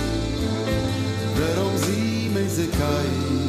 ורומזים 1.35 2.37
איזה 2.37 2.65
קיץ 2.71 3.40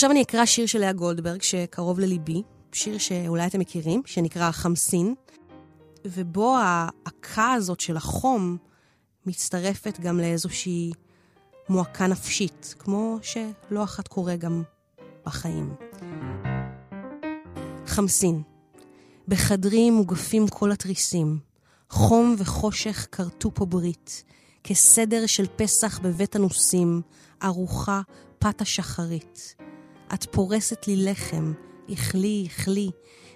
עכשיו 0.00 0.10
אני 0.10 0.22
אקרא 0.22 0.44
שיר 0.44 0.66
של 0.66 0.78
לאה 0.78 0.92
גולדברג 0.92 1.42
שקרוב 1.42 2.00
לליבי, 2.00 2.42
שיר 2.72 2.98
שאולי 2.98 3.46
אתם 3.46 3.60
מכירים, 3.60 4.02
שנקרא 4.06 4.50
חמסין, 4.50 5.14
ובו 6.04 6.56
ההעקה 6.56 7.52
הזאת 7.52 7.80
של 7.80 7.96
החום 7.96 8.56
מצטרפת 9.26 10.00
גם 10.00 10.18
לאיזושהי 10.18 10.92
מועקה 11.68 12.06
נפשית, 12.06 12.74
כמו 12.78 13.18
שלא 13.22 13.84
אחת 13.84 14.08
קורה 14.08 14.36
גם 14.36 14.62
בחיים. 15.26 15.74
חמסין. 17.86 18.42
בחדרי 19.28 19.90
מוגפים 19.90 20.48
כל 20.48 20.72
התריסים, 20.72 21.38
חום 21.90 22.34
וחושך 22.38 23.06
כרתו 23.12 23.54
פה 23.54 23.66
ברית, 23.66 24.24
כסדר 24.64 25.26
של 25.26 25.46
פסח 25.56 25.98
בבית 25.98 26.36
הנוסים, 26.36 27.02
ארוחה 27.42 28.00
פת 28.38 28.60
השחרית. 28.60 29.54
את 30.14 30.26
פורסת 30.30 30.86
לי 30.86 30.96
לחם, 30.96 31.52
איכלי, 31.88 32.42
איכלי, 32.44 32.90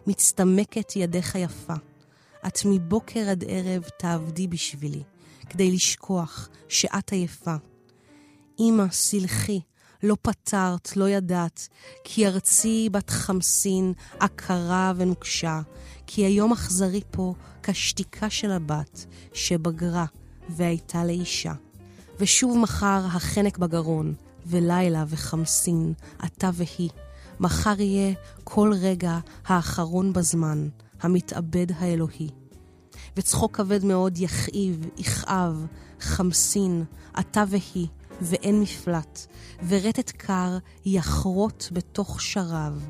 מצטמקת 0.07 0.97
ידך 0.97 1.35
יפה. 1.35 1.75
את 2.47 2.59
מבוקר 2.65 3.29
עד 3.31 3.45
ערב 3.49 3.83
תעבדי 3.99 4.49
בשבילי, 4.49 5.03
כדי 5.51 5.71
לשכוח 5.71 6.49
שאת 6.69 7.13
עייפה. 7.13 7.55
אמא, 8.61 8.85
סלחי, 8.91 9.61
לא 10.03 10.17
פתרת, 10.23 10.97
לא 10.97 11.09
ידעת, 11.09 11.69
כי 12.05 12.27
ארצי 12.27 12.89
בת 12.93 13.11
חמסין, 13.11 13.93
עקרה 14.21 14.93
ונוקשה, 14.97 15.61
כי 16.07 16.25
היום 16.25 16.53
אכזרי 16.53 17.01
פה 17.11 17.35
כשתיקה 17.63 18.31
של 18.31 18.51
הבת, 18.51 19.07
שבגרה 19.33 20.05
והייתה 20.49 21.05
לאישה. 21.05 21.53
ושוב 22.21 22.59
מחר 22.59 23.01
החנק 23.07 23.59
בגרון, 23.59 24.15
ולילה 24.47 25.05
וחמסין, 25.09 25.93
אתה 26.25 26.51
והיא. 26.55 26.91
מחר 27.41 27.81
יהיה 27.81 28.15
כל 28.45 28.73
רגע 28.81 29.19
האחרון 29.47 30.13
בזמן, 30.13 30.69
המתאבד 31.01 31.67
האלוהי. 31.77 32.29
וצחוק 33.17 33.57
כבד 33.57 33.85
מאוד 33.85 34.19
יכאיב, 34.19 34.87
יכאב, 34.99 35.67
חמסין, 36.01 36.85
אתה 37.19 37.45
והיא, 37.49 37.87
ואין 38.21 38.61
מפלט, 38.61 39.27
ורטט 39.69 40.11
קר 40.11 40.59
יחרוט 40.85 41.65
בתוך 41.73 42.23
שרב, 42.23 42.89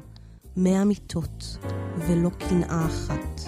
מאה 0.57 0.85
מיטות, 0.85 1.59
ולא 1.99 2.31
קנאה 2.31 2.87
אחת. 2.87 3.41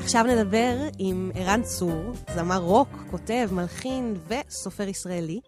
עכשיו 0.00 0.24
נדבר 0.24 0.76
עם 0.98 1.30
ערן 1.34 1.62
צור, 1.62 2.12
זמר 2.34 2.62
רוק, 2.62 2.88
כותב, 3.10 3.48
מלחין 3.52 4.16
וסופר 4.28 4.88
ישראלי. 4.88 5.40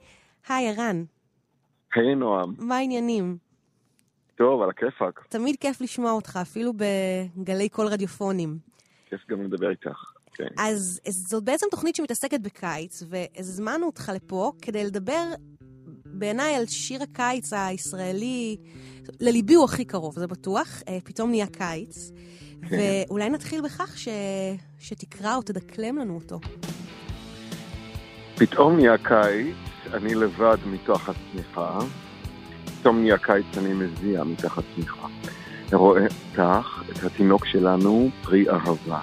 היי, 0.49 0.69
ערן. 0.69 1.05
היי, 1.95 2.15
נועם. 2.15 2.55
מה 2.59 2.77
העניינים? 2.77 3.37
טוב, 4.35 4.63
על 4.63 4.71
הכיפאק. 4.71 5.27
תמיד 5.29 5.57
כיף 5.61 5.81
לשמוע 5.81 6.13
אותך, 6.13 6.39
אפילו 6.43 6.73
בגלי 6.77 7.69
קול 7.69 7.87
רדיופונים. 7.87 8.59
כיף 9.11 9.21
גם 9.29 9.43
לדבר 9.43 9.71
איתך. 9.71 10.13
כן. 10.35 10.49
אז 10.59 11.01
זאת 11.05 11.45
בעצם 11.45 11.67
תוכנית 11.71 11.97
שמתעסקת 11.97 12.41
בקיץ, 12.41 13.03
והזמנו 13.09 13.87
אותך 13.87 14.13
לפה 14.15 14.53
כדי 14.63 14.85
לדבר 14.85 15.23
בעיניי 16.05 16.55
על 16.55 16.67
שיר 16.67 17.03
הקיץ 17.03 17.53
הישראלי, 17.53 18.57
לליבי 19.21 19.55
הוא 19.55 19.65
הכי 19.65 19.85
קרוב, 19.85 20.15
זה 20.15 20.27
בטוח, 20.27 20.83
אה, 20.89 20.99
פתאום 21.05 21.31
נהיה 21.31 21.47
קיץ. 21.47 22.13
כן. 22.69 22.77
ואולי 23.09 23.31
נתחיל 23.31 23.61
בכך 23.61 23.99
ש... 23.99 24.09
שתקרא 24.79 25.37
או 25.37 25.43
תדקלם 25.43 25.99
לנו 25.99 26.15
אותו. 26.15 26.41
פתאום 28.37 28.77
נהיה 28.77 28.99
קיץ, 28.99 29.57
אני 29.95 30.15
לבד 30.15 30.57
מתוך 30.67 31.09
הצמיחה. 31.09 31.79
פתאום 32.81 33.01
נהיה 33.01 33.19
קיץ, 33.19 33.59
אני 33.59 33.73
מזיע 33.73 34.25
מתוך 34.25 34.59
הצמיחה. 34.59 35.07
רואה 35.73 36.03
אותך, 36.03 36.83
את 36.93 37.05
התינוק 37.05 37.47
שלנו, 37.47 38.11
פרי 38.23 38.51
אהבה. 38.51 39.01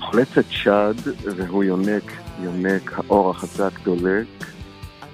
חולצת 0.00 0.44
שד, 0.50 0.94
והוא 1.36 1.64
יונק, 1.64 2.12
יונק, 2.42 2.92
האור 2.92 3.30
החזק 3.30 3.70
דולק, 3.84 4.26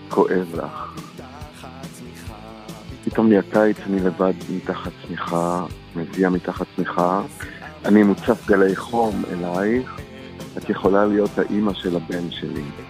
כואב 0.08 0.54
לך. 0.54 1.00
פתאום 3.04 3.30
לי 3.30 3.38
הקיץ, 3.38 3.76
אני 3.86 4.00
לבד 4.00 4.32
מתחת 4.56 4.90
צמיחה, 5.06 5.64
מזיע 5.96 6.28
מתחת 6.28 6.66
צמיחה. 6.76 7.22
אני 7.84 8.02
מוצף 8.02 8.46
גלי 8.46 8.76
חום 8.76 9.22
אלייך, 9.32 10.00
את 10.58 10.70
יכולה 10.70 11.06
להיות 11.06 11.38
האימא 11.38 11.74
של 11.74 11.96
הבן 11.96 12.30
שלי. 12.30 12.83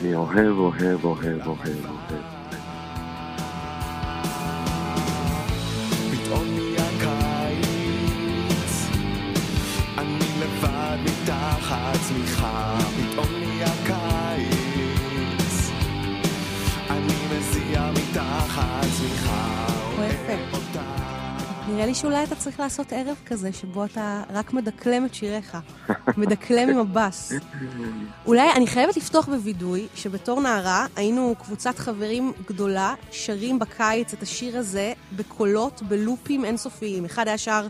אני 0.00 0.14
אוהב, 0.14 0.58
אוהב, 0.58 1.04
אוהב, 1.04 2.33
נראה 21.84 21.92
לי 21.92 22.00
שאולי 22.00 22.24
אתה 22.24 22.34
צריך 22.34 22.60
לעשות 22.60 22.92
ערב 22.92 23.16
כזה, 23.26 23.52
שבו 23.52 23.84
אתה 23.84 24.22
רק 24.30 24.52
מדקלם 24.52 25.04
את 25.04 25.14
שיריך. 25.14 25.58
מדקלם 26.16 26.68
עם 26.68 26.78
הבאס. 26.78 27.32
אולי, 28.26 28.52
אני 28.52 28.66
חייבת 28.66 28.96
לפתוח 28.96 29.26
בווידוי, 29.26 29.86
שבתור 29.94 30.40
נערה 30.40 30.86
היינו 30.96 31.34
קבוצת 31.38 31.78
חברים 31.78 32.32
גדולה, 32.48 32.94
שרים 33.10 33.58
בקיץ 33.58 34.12
את 34.12 34.22
השיר 34.22 34.58
הזה 34.58 34.92
בקולות, 35.16 35.82
בלופים 35.82 36.44
אינסופיים. 36.44 37.04
אחד 37.04 37.28
היה 37.28 37.38
שר 37.38 37.66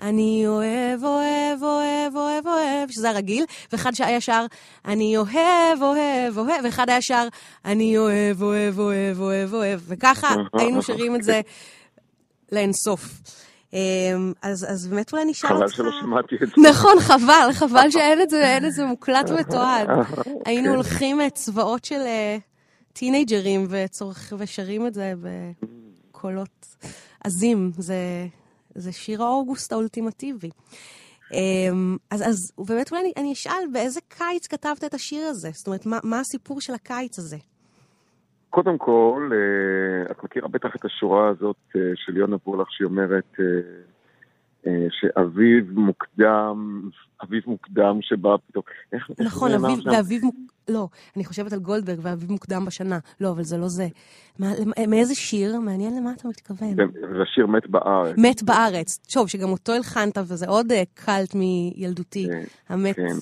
אני 0.00 0.44
אוהב, 0.46 1.04
אוהב, 1.04 1.62
אוהב, 1.62 2.16
אוהב, 2.16 2.46
אוהב, 2.46 2.90
שזה 2.90 3.10
הרגיל, 3.10 3.44
ואחד 3.72 3.94
שהיה 3.94 4.20
שר, 4.20 4.46
אני 4.84 5.16
אוהב, 5.16 5.82
אוהב, 5.82 6.38
אוהב, 6.38 6.64
ואחד 6.64 6.90
היה 6.90 7.02
שר, 7.02 7.28
אני 7.64 7.98
אוהב, 7.98 8.42
אוהב, 8.42 8.78
אוהב, 8.78 9.20
אוהב, 9.20 9.54
אוהב, 9.54 9.80
וככה 9.88 10.34
היינו 10.58 10.82
שרים 10.82 11.16
את 11.16 11.22
זה 11.22 11.40
לאינסוף. 12.52 13.20
אמ, 13.72 14.32
אז, 14.42 14.66
אז 14.70 14.86
באמת 14.86 15.12
אולי 15.12 15.24
נשאל 15.24 15.52
אותך... 15.52 15.74
חבל 15.74 15.76
שלא 15.76 15.90
שמעתי 16.00 16.34
את 16.34 16.48
זה. 16.48 16.68
נכון, 16.70 17.00
חבל, 17.00 17.48
חבל 17.52 17.90
שאין 17.90 18.22
את 18.22 18.30
זה, 18.30 18.44
אין 18.44 18.64
את 18.64 18.72
זה 18.72 18.84
מוקלט 18.84 19.30
ומתועד. 19.30 19.88
היינו 20.46 20.68
כן. 20.68 20.74
הולכים 20.74 21.18
צבאות 21.34 21.84
של 21.84 22.00
טינג'רים 22.92 23.66
וצורך, 23.70 24.32
ושרים 24.38 24.86
את 24.86 24.94
זה 24.94 25.12
בקולות 25.20 26.66
עזים. 27.24 27.72
זה, 27.78 28.26
זה 28.74 28.92
שיר 28.92 29.22
האוגוסט 29.22 29.72
האולטימטיבי. 29.72 30.50
אמ, 31.32 31.96
אז, 32.10 32.28
אז 32.28 32.52
באמת 32.58 32.90
אולי 32.92 33.02
אני, 33.02 33.12
אני 33.16 33.32
אשאל, 33.32 33.64
באיזה 33.72 34.00
קיץ 34.08 34.46
כתבת 34.46 34.84
את 34.84 34.94
השיר 34.94 35.26
הזה? 35.26 35.50
זאת 35.54 35.66
אומרת, 35.66 35.86
מה, 35.86 35.98
מה 36.02 36.20
הסיפור 36.20 36.60
של 36.60 36.74
הקיץ 36.74 37.18
הזה? 37.18 37.36
קודם 38.50 38.78
כל, 38.78 39.30
אה, 39.32 40.10
את 40.10 40.24
מכירה 40.24 40.48
בטח 40.48 40.76
את 40.76 40.84
השורה 40.84 41.28
הזאת 41.28 41.56
אה, 41.76 41.80
של 41.94 42.16
יונה 42.16 42.36
בולך, 42.46 42.66
שהיא 42.70 42.86
אומרת 42.86 43.36
אה, 43.40 44.86
שאביב 44.90 45.78
מוקדם, 45.78 46.82
אביב 47.22 47.42
מוקדם 47.46 47.98
שבא 48.02 48.36
פתאום. 48.46 48.64
נכון, 49.20 49.52
אביב, 49.52 49.78
ואביב 49.86 50.24
מוקדם. 50.24 50.44
לא, 50.68 50.88
אני 51.16 51.24
חושבת 51.24 51.52
על 51.52 51.58
גולדברג 51.58 51.98
ואביב 52.02 52.32
מוקדם 52.32 52.64
בשנה. 52.64 52.98
לא, 53.20 53.30
אבל 53.30 53.42
זה 53.42 53.58
לא 53.58 53.68
זה. 53.68 53.86
מה, 54.38 54.52
מאיזה 54.88 55.14
שיר? 55.14 55.60
מעניין 55.60 55.96
למה 55.96 56.12
אתה 56.12 56.28
מתכוון. 56.28 56.76
זה 57.00 57.24
שיר 57.34 57.46
מת 57.46 57.66
בארץ. 57.66 58.14
מת 58.18 58.42
בארץ. 58.42 58.98
טוב, 59.12 59.28
שגם 59.28 59.48
אותו 59.48 59.72
הלחנת, 59.72 60.18
וזה 60.18 60.46
עוד 60.46 60.66
קאלט 60.94 61.34
מילדותי. 61.34 62.26
כן, 62.26 62.44
המת. 62.68 62.96
כן. 62.96 63.16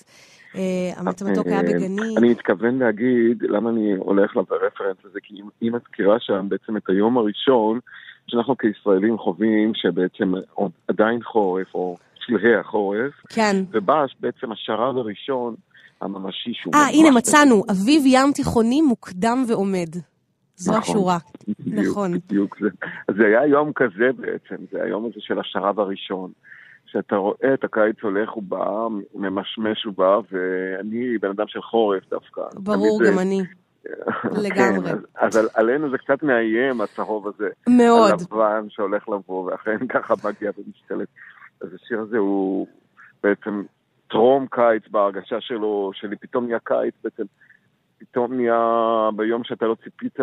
המת 0.96 1.22
המתוק 1.22 1.46
היה 1.46 1.62
בגני. 1.62 2.16
אני 2.16 2.28
מתכוון 2.28 2.78
להגיד, 2.78 3.42
למה 3.42 3.70
אני 3.70 3.92
הולך 3.96 4.36
לרפרנס 4.36 4.96
הזה, 5.04 5.18
כי 5.22 5.34
אם 5.62 5.76
את 5.76 5.82
מכירה 5.88 6.16
שם 6.20 6.46
בעצם 6.48 6.76
את 6.76 6.82
היום 6.88 7.18
הראשון, 7.18 7.80
שאנחנו 8.26 8.56
כישראלים 8.56 9.18
חווים 9.18 9.72
שבעצם 9.74 10.32
עדיין 10.88 11.22
חורף, 11.22 11.74
או 11.74 11.96
שלהי 12.14 12.56
החורף. 12.60 13.12
כן. 13.28 13.56
ובא 13.70 14.04
בעצם 14.20 14.52
השרב 14.52 14.96
הראשון 14.96 15.54
הממשי 16.00 16.50
שהוא... 16.54 16.74
אה, 16.74 16.88
הנה 16.88 17.10
מצאנו, 17.10 17.62
אביב 17.70 18.02
ים 18.06 18.32
תיכוני 18.34 18.82
מוקדם 18.82 19.44
ועומד. 19.48 19.88
זו 20.56 20.72
נכון, 20.72 20.82
השורה. 20.82 21.18
בדיוק, 21.48 21.88
נכון. 21.88 22.12
בדיוק. 22.12 22.56
זה, 22.60 22.68
זה 23.16 23.26
היה 23.26 23.46
יום 23.46 23.72
כזה 23.74 24.10
בעצם, 24.16 24.56
זה 24.72 24.82
היום 24.82 25.04
הזה 25.04 25.14
של 25.18 25.38
השרב 25.38 25.80
הראשון. 25.80 26.30
שאתה 26.86 27.16
רואה 27.16 27.54
את 27.54 27.64
הקיץ 27.64 27.96
הולך 28.02 28.36
ובא, 28.36 28.86
ממשמש 29.14 29.86
ובא, 29.86 30.20
ואני 30.32 31.18
בן 31.18 31.30
אדם 31.30 31.44
של 31.48 31.62
חורף 31.62 32.02
דווקא. 32.10 32.42
ברור, 32.54 33.00
גם 33.06 33.14
זה... 33.14 33.22
אני. 33.22 33.42
לגמרי. 34.46 34.90
כן, 34.90 34.96
אז, 35.14 35.36
אז 35.36 35.50
עלינו 35.54 35.90
זה 35.90 35.98
קצת 35.98 36.22
מאיים, 36.22 36.80
הצהוב 36.80 37.28
הזה. 37.28 37.48
מאוד. 37.68 38.10
הלבן 38.10 38.66
שהולך 38.68 39.08
לבוא, 39.08 39.50
ואכן 39.50 39.86
ככה 39.94 40.14
מגיע 40.24 40.50
ומשתלט. 40.58 41.08
אז 41.60 41.68
השיר 41.74 42.00
הזה 42.00 42.18
הוא 42.18 42.66
בעצם 43.22 43.62
טרום 44.10 44.46
קיץ 44.50 44.82
בהרגשה 44.90 45.40
שלו, 45.40 45.90
שלי 45.94 46.16
פתאום 46.16 46.46
נהיה 46.46 46.58
קיץ 46.64 46.94
בעצם. 47.04 47.24
פתאום 47.98 48.34
נהיה, 48.34 49.08
ביום 49.16 49.44
שאתה 49.44 49.66
לא 49.66 49.76
ציפית, 49.84 50.16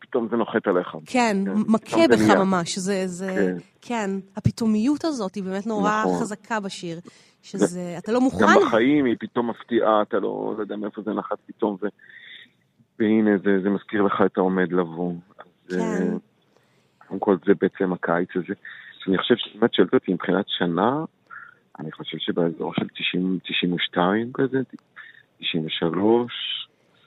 פתאום 0.00 0.28
זה 0.30 0.36
נוחת 0.36 0.66
עליך. 0.66 0.88
כן, 0.88 1.36
כן 1.46 1.52
מכה 1.68 2.08
בך 2.10 2.20
נהיה. 2.20 2.44
ממש. 2.44 2.78
זה, 2.78 3.06
זה, 3.06 3.34
כן. 3.34 3.56
כן, 3.80 4.10
הפתאומיות 4.36 5.04
הזאת 5.04 5.34
היא 5.34 5.44
באמת 5.44 5.66
נורא 5.66 6.00
נכון. 6.00 6.20
חזקה 6.20 6.60
בשיר. 6.60 7.00
שזה, 7.42 7.66
זה, 7.66 7.94
אתה 7.98 8.12
לא 8.12 8.20
מוכן. 8.20 8.44
גם 8.44 8.60
בחיים 8.66 9.04
היא 9.04 9.16
פתאום 9.20 9.50
מפתיעה, 9.50 10.02
אתה 10.02 10.18
לא, 10.18 10.54
לא 10.56 10.62
יודע 10.62 10.76
מאיפה 10.76 11.02
זה 11.02 11.12
נחת 11.12 11.38
פתאום, 11.46 11.76
ו, 11.82 11.86
והנה, 12.98 13.30
זה, 13.44 13.60
זה 13.62 13.70
מזכיר 13.70 14.02
לך 14.02 14.22
את 14.26 14.38
העומד 14.38 14.72
לבוא. 14.72 15.12
אז 15.38 15.76
כן. 15.76 16.16
קודם 17.06 17.20
כל 17.20 17.36
זה 17.46 17.52
בעצם 17.60 17.92
הקיץ 17.92 18.28
הזה. 18.34 18.54
אני 19.08 19.18
חושב 19.18 19.34
את 19.64 19.74
שואלת 19.74 19.94
אותי 19.94 20.12
מבחינת 20.12 20.44
שנה, 20.48 21.04
אני 21.78 21.92
חושב 21.92 22.18
שבאזור 22.18 22.74
של 22.74 22.86
90, 22.88 23.38
92 23.42 24.30
כזה, 24.34 24.58
93. 25.40 26.32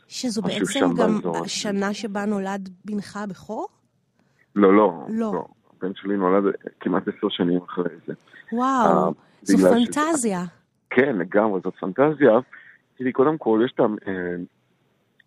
שזו 0.08 0.42
בעצם 0.42 0.94
גם. 0.98 1.20
השנה 1.46 1.94
שבה 1.94 2.26
נולד 2.26 2.70
בנך 2.86 3.18
הבכור? 3.18 3.68
לא, 4.56 4.76
לא, 4.76 4.94
לא. 5.10 5.34
לא. 5.34 5.46
הבן 5.78 5.96
שלי 5.96 6.18
נולד 6.18 6.54
כמעט 6.80 7.08
עשר 7.08 7.30
שנים 7.30 7.60
אחרי 7.66 7.90
זה. 8.08 8.14
וואו, 8.52 9.08
אה, 9.08 9.12
זו 9.42 9.70
פנטזיה. 9.70 10.44
כן, 10.90 11.16
לגמרי, 11.18 11.62
זאת 11.64 11.74
פנטזיה. 11.80 12.40
תראי, 12.98 13.12
קודם 13.12 13.38
כל, 13.38 13.62
יש 13.66 13.72
את 13.76 13.80
ה... 13.80 13.84
אה, 13.84 14.36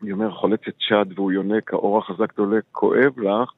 אני 0.02 0.12
אומר, 0.12 0.30
חולצת 0.30 0.72
שד 0.78 1.06
והוא 1.14 1.32
יונק, 1.32 1.72
האור 1.72 1.98
החזק 1.98 2.36
דולק, 2.36 2.64
כואב 2.72 3.20
לך. 3.20 3.50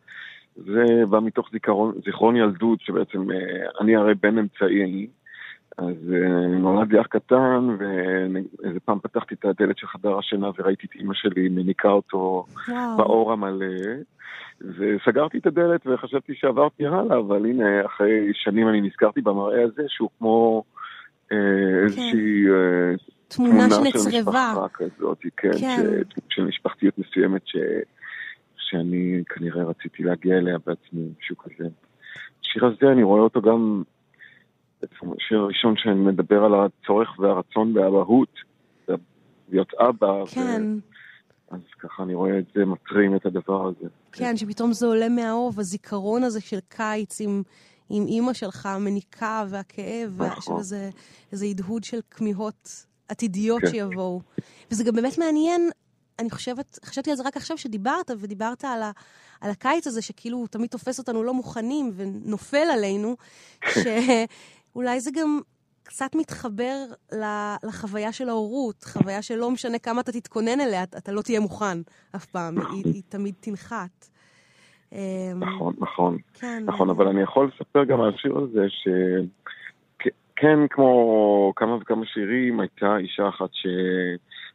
זה 0.57 0.84
בא 1.11 1.20
מתוך 1.20 1.49
זיכרון, 1.53 1.94
זיכרון 2.05 2.36
ילדות, 2.36 2.80
שבעצם 2.80 3.30
אה, 3.30 3.36
אני 3.80 3.96
הרי 3.96 4.14
בן 4.14 4.38
אמצעי, 4.38 5.07
אז 5.79 6.12
אה, 6.12 6.47
נולד 6.47 6.93
לי 6.93 7.01
אח 7.01 7.07
קטן, 7.07 7.68
ואיזה 7.79 8.81
פעם 8.81 8.99
פתחתי 8.99 9.35
את 9.35 9.45
הדלת 9.45 9.79
של 9.79 9.87
חדר 9.87 10.18
השינה 10.18 10.51
וראיתי 10.59 10.87
את 10.87 10.95
אימא 10.95 11.14
שלי 11.14 11.49
מניקה 11.49 11.89
אותו 11.89 12.45
וואו. 12.68 12.97
באור 12.97 13.33
המלא, 13.33 13.66
וסגרתי 14.61 15.39
את 15.39 15.47
הדלת 15.47 15.87
וחשבתי 15.87 16.35
שעברתי 16.35 16.87
הלאה, 16.87 17.18
אבל 17.18 17.47
הנה, 17.47 17.87
אחרי 17.87 18.31
שנים 18.35 18.68
אני 18.68 18.81
נזכרתי 18.81 19.20
במראה 19.20 19.64
הזה, 19.64 19.83
שהוא 19.89 20.09
כמו 20.18 20.64
אה, 21.33 21.37
איזושהי 21.85 22.49
אה, 22.49 22.95
תמונה 23.29 23.68
של 23.70 23.99
שנצרבה. 24.01 24.53
משפחה 24.53 24.68
כזאת, 24.68 25.18
כן, 25.37 25.53
כן. 25.53 25.59
ש, 25.59 26.35
של 26.35 26.45
משפחתיות 26.45 26.99
מסוימת 26.99 27.43
ש, 27.47 27.57
שאני 28.57 29.22
כנראה 29.29 29.64
רציתי 29.64 30.03
להגיע 30.03 30.39
אליה 30.39 30.59
בעצמי, 30.66 31.09
משהו 31.20 31.37
כזה. 31.37 31.68
השיר 32.41 32.64
הזה, 32.64 32.93
אני 32.93 33.03
רואה 33.03 33.20
אותו 33.20 33.43
גם, 33.43 33.83
בעצם 34.83 35.12
השיר 35.16 35.39
הראשון 35.39 35.74
שמדבר 35.76 36.45
על 36.45 36.53
הצורך 36.55 37.18
והרצון 37.18 37.74
באבהות, 37.74 38.33
להיות 39.49 39.74
אבא, 39.74 40.26
כן, 40.26 40.62
ו, 41.51 41.55
אז 41.55 41.61
ככה 41.79 42.03
אני 42.03 42.14
רואה 42.14 42.39
את 42.39 42.45
זה 42.55 42.64
מטרים 42.64 43.16
את 43.16 43.26
הדבר 43.26 43.66
הזה. 43.68 43.89
כן, 44.12 44.37
שפתאום 44.37 44.72
זה 44.72 44.87
עולה 44.87 45.09
מהאוב, 45.09 45.61
הזיכרון 45.61 46.22
הזה 46.22 46.41
של 46.41 46.59
קיץ 46.68 47.20
עם... 47.20 47.43
עם 47.91 48.07
אימא 48.07 48.33
שלך, 48.33 48.66
המניקה 48.66 49.45
והכאב, 49.49 50.22
נכון. 50.22 50.57
וזה 50.57 50.91
איזה 51.33 51.47
הדהוד 51.47 51.85
של 51.85 52.01
כמיהות 52.11 52.87
עתידיות 53.09 53.61
כן. 53.61 53.70
שיבואו. 53.70 54.20
וזה 54.70 54.85
גם 54.85 54.95
באמת 54.95 55.18
מעניין, 55.18 55.70
אני 56.18 56.31
חושבת, 56.31 56.79
חשבתי 56.85 57.11
על 57.11 57.16
זה 57.16 57.22
רק 57.22 57.37
עכשיו 57.37 57.59
שדיברת, 57.59 58.11
ודיברת 58.18 58.64
על, 58.64 58.83
ה, 58.83 58.91
על 59.41 59.51
הקיץ 59.51 59.87
הזה, 59.87 60.03
שכאילו 60.03 60.39
הוא 60.39 60.47
תמיד 60.49 60.70
תופס 60.70 60.99
אותנו 60.99 61.22
לא 61.22 61.35
מוכנים 61.35 61.93
ונופל 61.97 62.66
עלינו, 62.72 63.16
שאולי 64.73 65.01
זה 65.01 65.11
גם 65.14 65.41
קצת 65.83 66.14
מתחבר 66.14 66.77
לחוויה 67.64 68.12
של 68.12 68.29
ההורות, 68.29 68.85
חוויה 68.85 69.23
שלא 69.23 69.51
משנה 69.51 69.79
כמה 69.79 70.01
אתה 70.01 70.12
תתכונן 70.12 70.61
אליה, 70.61 70.83
אתה 70.83 71.12
לא 71.12 71.23
תהיה 71.23 71.41
מוכן 71.41 71.79
אף 72.16 72.27
פעם, 72.27 72.59
היא, 72.59 72.85
היא 72.85 73.03
תמיד 73.09 73.35
תנחת. 73.41 74.09
אמ, 74.93 74.99
נכון, 75.41 75.75
נכון. 75.79 76.19
כן. 76.35 76.62
נכון, 76.66 76.91
אבל 76.91 77.09
אני 77.09 77.23
יכול 77.23 77.51
לספר 77.55 77.85
גם 77.85 78.01
על 78.01 78.14
השיר 78.14 78.39
הזה, 78.39 78.66
שכן, 78.69 80.59
כמו 80.71 81.53
כמה 81.57 81.75
וכמה 81.75 82.07
שירים, 82.07 82.61
הייתה 82.61 82.97
אישה 82.97 83.29
אחת 83.29 83.51
ש... 83.53 83.66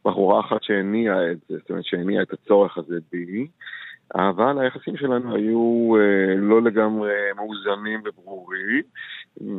בחורה 0.04 0.40
אחת 0.40 0.62
שהניעה 0.62 1.32
את 1.32 1.38
זה, 1.48 1.58
זאת 1.58 1.70
אומרת 1.70 1.84
שהניעה 1.84 2.22
את 2.22 2.32
הצורך 2.32 2.78
הזה 2.78 2.98
בי, 3.12 3.46
אבל 4.14 4.58
היחסים 4.58 4.96
שלנו 4.96 5.34
היו 5.36 5.96
אה, 5.96 6.34
לא 6.36 6.62
לגמרי 6.62 7.12
מאוזנים 7.36 8.00
וברורים, 8.04 8.82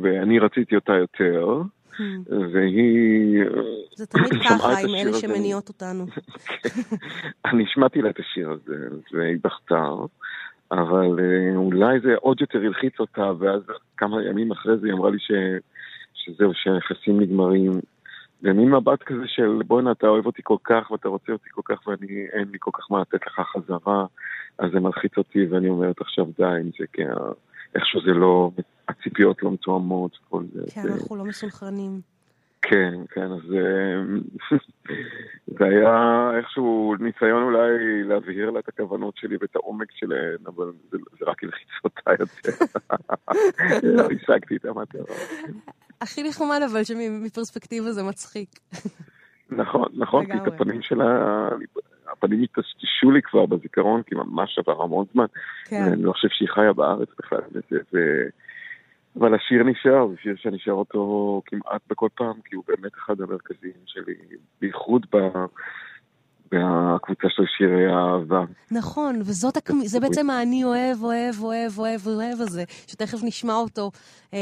ואני 0.02 0.38
רציתי 0.38 0.74
אותה 0.74 0.92
יותר, 0.92 1.62
Hmm. 1.96 2.32
והיא... 2.52 3.42
אה, 3.42 3.46
זה 3.94 4.06
תמיד 4.06 4.32
שמעה 4.32 4.58
ככה 4.58 4.80
עם 4.80 4.94
אלה. 4.94 5.12
שמניעות 5.12 5.68
אותנו. 5.68 6.06
אני 7.46 7.64
השמעתי 7.64 8.02
לה 8.02 8.10
את 8.10 8.18
השיר 8.18 8.50
הזה, 8.50 8.76
והיא 9.12 9.38
בכתה, 9.44 9.88
אבל 10.70 11.18
אה, 11.20 11.56
אולי 11.56 12.00
זה 12.00 12.14
עוד 12.20 12.40
יותר 12.40 12.58
הלחיץ 12.58 13.00
אותה, 13.00 13.32
ואז 13.38 13.62
כמה 13.96 14.24
ימים 14.24 14.50
אחרי 14.50 14.76
זה 14.78 14.86
היא 14.86 14.94
אמרה 14.94 15.10
לי 15.10 15.18
ש... 15.18 15.30
שזהו, 16.14 16.50
שהיחסים 16.54 17.20
נגמרים. 17.20 17.72
ומין 18.42 18.70
מבט 18.70 19.02
כזה 19.02 19.26
של 19.26 19.60
בואנה, 19.66 19.92
אתה 19.92 20.06
אוהב 20.06 20.26
אותי 20.26 20.42
כל 20.44 20.56
כך, 20.64 20.90
ואתה 20.90 21.08
רוצה 21.08 21.32
אותי 21.32 21.48
כל 21.50 21.62
כך, 21.64 21.86
ואני, 21.86 22.26
אין 22.32 22.48
לי 22.52 22.58
כל 22.60 22.70
כך 22.74 22.90
מה 22.90 23.00
לתת 23.00 23.26
לך 23.26 23.40
חזרה, 23.40 24.06
אז 24.58 24.70
זה 24.72 24.80
מלחיץ 24.80 25.18
אותי, 25.18 25.46
ואני 25.46 25.68
אומרת 25.68 26.00
עכשיו 26.00 26.26
די 26.38 26.44
עם 26.44 26.70
זה, 26.78 26.84
כי 26.92 27.02
איכשהו 27.74 28.00
זה 28.00 28.12
לא, 28.12 28.50
הציפיות 28.88 29.42
לא 29.42 29.52
מתואמות, 29.52 30.18
וכל 30.26 30.42
זה. 30.52 30.62
כן, 30.74 30.82
זה- 30.82 30.94
אנחנו 30.94 31.16
לא 31.16 31.24
מסונכרנים. 31.24 32.00
כן, 32.62 32.94
כן, 33.10 33.22
אז 33.32 33.54
אה, 33.54 34.02
זה 35.58 35.64
היה 35.64 36.30
איכשהו 36.38 36.94
ניסיון 37.00 37.42
אולי 37.42 37.68
להבהיר 38.04 38.50
לה 38.50 38.60
את 38.60 38.68
הכוונות 38.68 39.16
שלי 39.16 39.36
ואת 39.40 39.56
העומק 39.56 39.88
שלהן, 39.92 40.36
אבל 40.46 40.72
זה, 40.90 40.98
זה 41.18 41.24
רק 41.26 41.44
הלחיץ 41.44 41.68
אותה 41.84 42.10
יותר. 42.20 42.64
לא 43.96 44.02
השגתי 44.02 44.56
את 44.56 44.64
המטרה. 44.64 45.16
הכי 46.00 46.22
נחמד, 46.22 46.60
אבל 46.70 46.84
שמפרספקטיבה 46.84 47.92
זה 47.92 48.02
מצחיק. 48.02 48.48
נכון, 49.50 49.88
נכון, 49.94 50.26
כי 50.26 50.32
את. 50.32 50.46
הפנים 50.46 50.82
שלה, 50.82 51.48
הפנים 52.12 52.42
התשתשו 52.42 53.10
לי 53.10 53.22
כבר 53.22 53.46
בזיכרון, 53.46 54.02
כי 54.02 54.14
ממש 54.14 54.58
עבר 54.58 54.82
המון 54.82 55.06
זמן. 55.12 55.26
כן. 55.64 55.82
ואני 55.90 56.02
לא 56.02 56.12
חושב 56.12 56.28
שהיא 56.30 56.48
חיה 56.48 56.72
בארץ 56.72 57.08
בכלל. 57.18 57.40
וזה. 57.70 58.28
אבל 59.20 59.34
השיר 59.34 59.62
נשאר, 59.62 60.08
זה 60.08 60.14
שיר 60.22 60.36
שאני 60.36 60.58
שר 60.58 60.70
אותו 60.70 61.42
כמעט 61.46 61.82
בכל 61.90 62.08
פעם, 62.14 62.40
כי 62.44 62.56
הוא 62.56 62.64
באמת 62.68 62.92
אחד 62.94 63.20
המרכזיים 63.20 63.82
שלי, 63.86 64.14
בייחוד 64.60 65.06
ב... 65.14 65.16
בקבוצה 66.52 67.28
של 67.28 67.42
שירי 67.58 67.86
האהבה. 67.86 68.44
נכון, 68.70 69.20
וזאת 69.20 69.56
הכ... 69.56 69.70
זה 69.84 70.00
בעצם 70.00 70.30
האני 70.30 70.64
אוהב, 70.64 71.02
אוהב, 71.02 71.34
אוהב, 71.42 71.78
אוהב, 71.78 72.06
אוהב 72.06 72.40
הזה, 72.40 72.64
שתכף 72.86 73.18
נשמע 73.22 73.54
אותו 73.54 73.90
אה, 74.34 74.38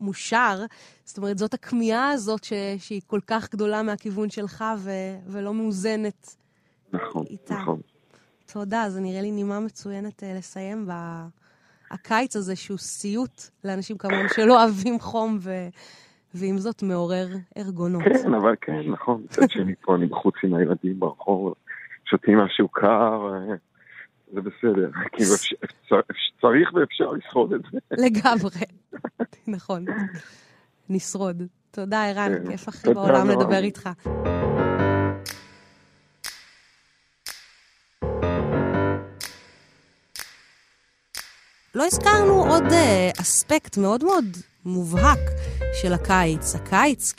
מושר. 0.00 0.64
זאת 1.04 1.18
אומרת, 1.18 1.38
זאת 1.38 1.54
הכמיהה 1.54 2.10
הזאת 2.10 2.44
ש... 2.44 2.52
שהיא 2.78 3.00
כל 3.06 3.20
כך 3.26 3.52
גדולה 3.52 3.82
מהכיוון 3.82 4.30
שלך 4.30 4.64
ו... 4.78 4.90
ולא 5.26 5.54
מאוזנת. 5.54 6.36
נכון, 6.92 7.24
איתה. 7.30 7.54
נכון. 7.54 7.80
תודה, 8.52 8.84
זה 8.88 9.00
נראה 9.00 9.20
לי 9.20 9.30
נימה 9.30 9.60
מצוינת 9.60 10.24
אה, 10.24 10.34
לסיים 10.38 10.84
בקיץ 11.92 12.36
הזה, 12.36 12.56
שהוא 12.56 12.78
סיוט 12.78 13.42
לאנשים 13.64 13.98
כמונו 13.98 14.28
שלא 14.36 14.62
אוהבים 14.62 15.00
חום, 15.00 15.38
ו... 15.40 15.50
ועם 16.34 16.58
זאת 16.58 16.82
מעורר 16.82 17.26
ארגונות. 17.58 18.02
כן, 18.02 18.34
אבל 18.34 18.54
כן, 18.60 18.80
נכון. 18.92 19.22
מצד 19.24 19.50
שני 19.50 19.74
פה 19.80 19.94
אני 19.96 20.06
בחוץ 20.06 20.34
עם 20.44 20.54
הילדים 20.54 21.00
ברחוב, 21.00 21.54
שותים 22.04 22.38
משהו 22.38 22.68
קר, 22.68 23.22
זה 24.32 24.40
בסדר. 24.40 24.90
כאילו 25.12 25.34
אפשר- 25.34 25.56
אפשר- 25.64 26.00
צריך 26.40 26.68
ואפשר 26.74 27.10
לשרוד 27.12 27.52
את 27.52 27.60
זה. 27.72 27.78
לגמרי. 27.92 28.64
נכון. 29.46 29.84
נשרוד. 30.88 31.42
תודה, 31.70 32.04
ערן, 32.04 32.32
כן. 32.44 32.50
כיף 32.50 32.68
הכי 32.68 32.94
בעולם. 32.94 33.28
לדבר 33.30 33.58
איתך. 33.58 33.88
לא 41.74 41.86
הזכרנו 41.86 42.44
עוד 42.44 42.72
אה, 42.72 43.10
אספקט 43.20 43.76
מאוד 43.76 44.04
מאוד 44.04 44.24
מובהק 44.64 45.18
של 45.82 45.92
הקיץ. 45.92 46.54
הקיץ 46.54 47.12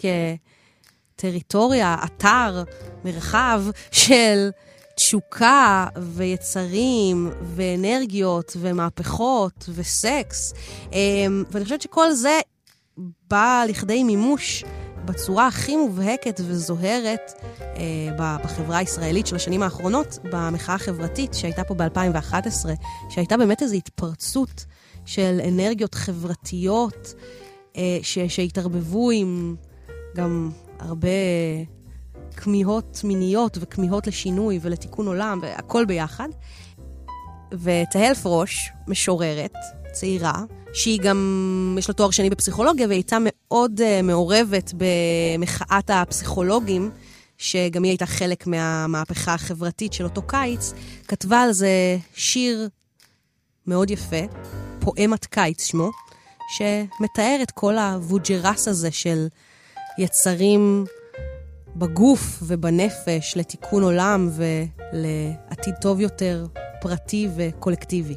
כטריטוריה, 1.15 1.95
אתר, 2.05 2.63
מרחב 3.05 3.63
של 3.91 4.49
תשוקה 4.95 5.87
ויצרים 5.97 7.31
ואנרגיות 7.55 8.57
ומהפכות 8.59 9.69
וסקס. 9.75 10.53
אה, 10.93 10.99
ואני 11.51 11.63
חושבת 11.63 11.81
שכל 11.81 12.11
זה 12.11 12.39
בא 13.29 13.63
לכדי 13.67 14.03
מימוש 14.03 14.63
בצורה 15.09 15.47
הכי 15.47 15.75
מובהקת 15.75 16.41
וזוהרת 16.45 17.31
אה, 17.61 18.37
בחברה 18.43 18.77
הישראלית 18.77 19.27
של 19.27 19.35
השנים 19.35 19.63
האחרונות, 19.63 20.19
במחאה 20.23 20.75
החברתית 20.75 21.33
שהייתה 21.33 21.63
פה 21.63 21.73
ב-2011, 21.73 22.69
שהייתה 23.09 23.37
באמת 23.37 23.61
איזו 23.61 23.75
התפרצות 23.75 24.65
של 25.05 25.39
אנרגיות 25.47 25.95
חברתיות 25.95 27.13
אה, 27.77 27.99
ש- 28.01 28.19
שהתערבבו 28.19 29.11
עם 29.11 29.55
גם 30.15 30.51
הרבה 30.79 31.07
כמיהות 32.35 33.01
מיניות 33.03 33.57
וכמיהות 33.61 34.07
לשינוי 34.07 34.59
ולתיקון 34.61 35.07
עולם, 35.07 35.39
והכל 35.41 35.85
ביחד. 35.85 36.29
ותהל 37.51 38.13
פרוש, 38.13 38.71
משוררת, 38.87 39.53
צעירה, 39.91 40.43
שהיא 40.73 40.99
גם, 40.99 41.75
יש 41.79 41.87
לה 41.87 41.93
תואר 41.93 42.11
שני 42.11 42.29
בפסיכולוגיה, 42.29 42.87
והיא 42.87 42.97
הייתה 42.97 43.17
מאוד 43.21 43.79
uh, 43.79 44.03
מעורבת 44.03 44.73
במחאת 44.77 45.89
הפסיכולוגים, 45.89 46.91
שגם 47.37 47.83
היא 47.83 47.91
הייתה 47.91 48.05
חלק 48.05 48.47
מהמהפכה 48.47 49.33
החברתית 49.33 49.93
של 49.93 50.03
אותו 50.03 50.21
קיץ, 50.21 50.73
כתבה 51.07 51.41
על 51.41 51.51
זה 51.51 51.97
שיר 52.13 52.69
מאוד 53.67 53.91
יפה, 53.91 54.21
פואמת 54.79 55.25
קיץ 55.25 55.65
שמו, 55.65 55.91
שמתאר 56.57 57.39
את 57.43 57.51
כל 57.51 57.77
הווג'רס 57.77 58.67
הזה 58.67 58.91
של 58.91 59.27
יצרים 59.97 60.85
בגוף 61.75 62.39
ובנפש 62.41 63.33
לתיקון 63.35 63.83
עולם 63.83 64.29
ולעתיד 64.31 65.73
טוב 65.81 65.99
יותר, 65.99 66.45
פרטי 66.81 67.27
וקולקטיבי. 67.35 68.15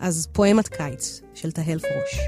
אז 0.00 0.28
פואמת 0.32 0.68
קיץ 0.68 1.20
של 1.34 1.52
תהל 1.52 1.78
פרוש. 1.78 2.20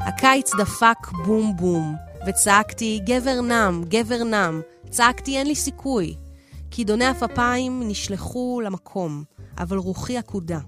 הקיץ 0.00 0.50
דפק 0.54 1.08
בום 1.26 1.56
בום, 1.56 1.96
וצעקתי, 2.26 3.00
גבר 3.06 3.40
נם, 3.40 3.82
גבר 3.88 4.24
נם. 4.24 4.60
צעקתי, 4.90 5.38
אין 5.38 5.46
לי 5.46 5.54
סיכוי. 5.54 6.14
כידוני 6.70 7.06
עפפיים 7.06 7.82
נשלחו 7.88 8.60
למקום, 8.64 9.24
אבל 9.58 9.76
רוחי 9.76 10.18
עקודה. 10.18 10.58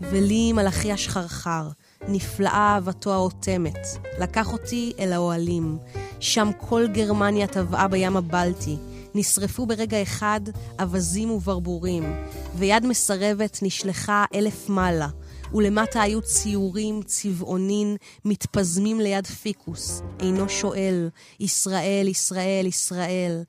ולי 0.00 0.52
מלאכי 0.52 0.92
השחרחר, 0.92 1.68
נפלאה 2.08 2.74
אהבתו 2.74 3.12
האוטמת. 3.12 3.86
לקח 4.18 4.52
אותי 4.52 4.92
אל 4.98 5.12
האוהלים. 5.12 5.78
שם 6.20 6.50
כל 6.58 6.86
גרמניה 6.86 7.46
טבעה 7.46 7.88
בים 7.88 8.16
הבלטי. 8.16 8.76
נשרפו 9.14 9.66
ברגע 9.66 10.02
אחד 10.02 10.40
אווזים 10.80 11.30
וברבורים, 11.30 12.12
ויד 12.58 12.86
מסרבת 12.86 13.58
נשלחה 13.62 14.24
אלף 14.34 14.68
מעלה, 14.68 15.08
ולמטה 15.54 16.02
היו 16.02 16.22
ציורים 16.22 17.02
צבעונין 17.02 17.96
מתפזמים 18.24 19.00
ליד 19.00 19.26
פיקוס. 19.26 20.02
אינו 20.20 20.48
שואל, 20.48 21.08
ישראל, 21.40 22.08
ישראל, 22.08 22.66
ישראל. 22.66 23.42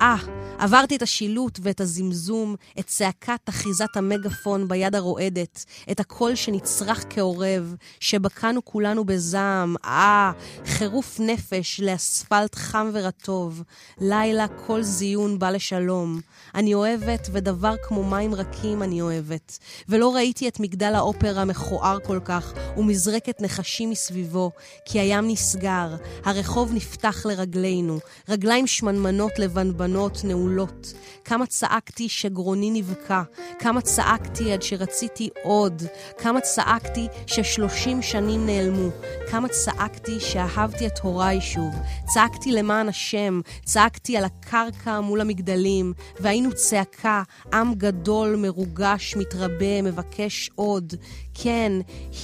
אה, 0.00 0.16
עברתי 0.58 0.96
את 0.96 1.02
השילוט 1.02 1.58
ואת 1.62 1.80
הזמזום, 1.80 2.54
את 2.78 2.86
צעקת 2.86 3.40
אחיזת 3.48 3.96
המגפון 3.96 4.68
ביד 4.68 4.94
הרועדת, 4.94 5.64
את 5.90 6.00
הקול 6.00 6.34
שנצרח 6.34 7.04
כעורב, 7.10 7.74
שבקענו 8.00 8.64
כולנו 8.64 9.04
בזעם. 9.04 9.74
אה, 9.84 10.32
חירוף 10.64 11.20
נפש 11.20 11.80
לאספלט 11.80 12.54
חם 12.54 12.90
ורטוב. 12.92 13.62
לילה 14.00 14.46
כל 14.66 14.82
זיון 14.82 15.38
בא 15.38 15.50
לשלום. 15.50 16.20
אני 16.54 16.74
אוהבת, 16.74 17.28
ודבר 17.32 17.74
כמו 17.82 18.04
מים 18.04 18.34
רכים 18.34 18.82
אני 18.82 19.00
אוהבת. 19.02 19.58
ולא 19.88 20.14
ראיתי 20.14 20.48
את 20.48 20.60
מגדל 20.60 20.94
האופרה 20.94 21.37
מכוער 21.44 21.98
כל 22.00 22.20
כך, 22.24 22.52
ומזרקת 22.76 23.40
נחשים 23.40 23.90
מסביבו, 23.90 24.50
כי 24.84 25.00
הים 25.00 25.28
נסגר, 25.28 25.96
הרחוב 26.24 26.72
נפתח 26.74 27.26
לרגלינו, 27.26 27.98
רגליים 28.28 28.66
שמנמנות 28.66 29.38
לבנבנות 29.38 30.20
נעולות. 30.24 30.92
כמה 31.24 31.46
צעקתי 31.46 32.08
שגרוני 32.08 32.70
נבקע, 32.70 33.22
כמה 33.58 33.80
צעקתי 33.80 34.52
עד 34.52 34.62
שרציתי 34.62 35.28
עוד, 35.42 35.82
כמה 36.18 36.40
צעקתי 36.40 37.08
ששלושים 37.26 38.02
שנים 38.02 38.46
נעלמו, 38.46 38.88
כמה 39.30 39.48
צעקתי 39.48 40.20
שאהבתי 40.20 40.86
את 40.86 40.98
הוריי 40.98 41.40
שוב, 41.40 41.74
צעקתי 42.06 42.52
למען 42.52 42.88
השם, 42.88 43.40
צעקתי 43.64 44.16
על 44.16 44.24
הקרקע 44.24 45.00
מול 45.00 45.20
המגדלים, 45.20 45.92
והיינו 46.20 46.54
צעקה, 46.54 47.22
עם 47.52 47.74
גדול, 47.74 48.36
מרוגש, 48.36 49.16
מתרבה, 49.16 49.82
מבקש 49.82 50.50
עוד. 50.54 50.94
כן, 51.42 51.72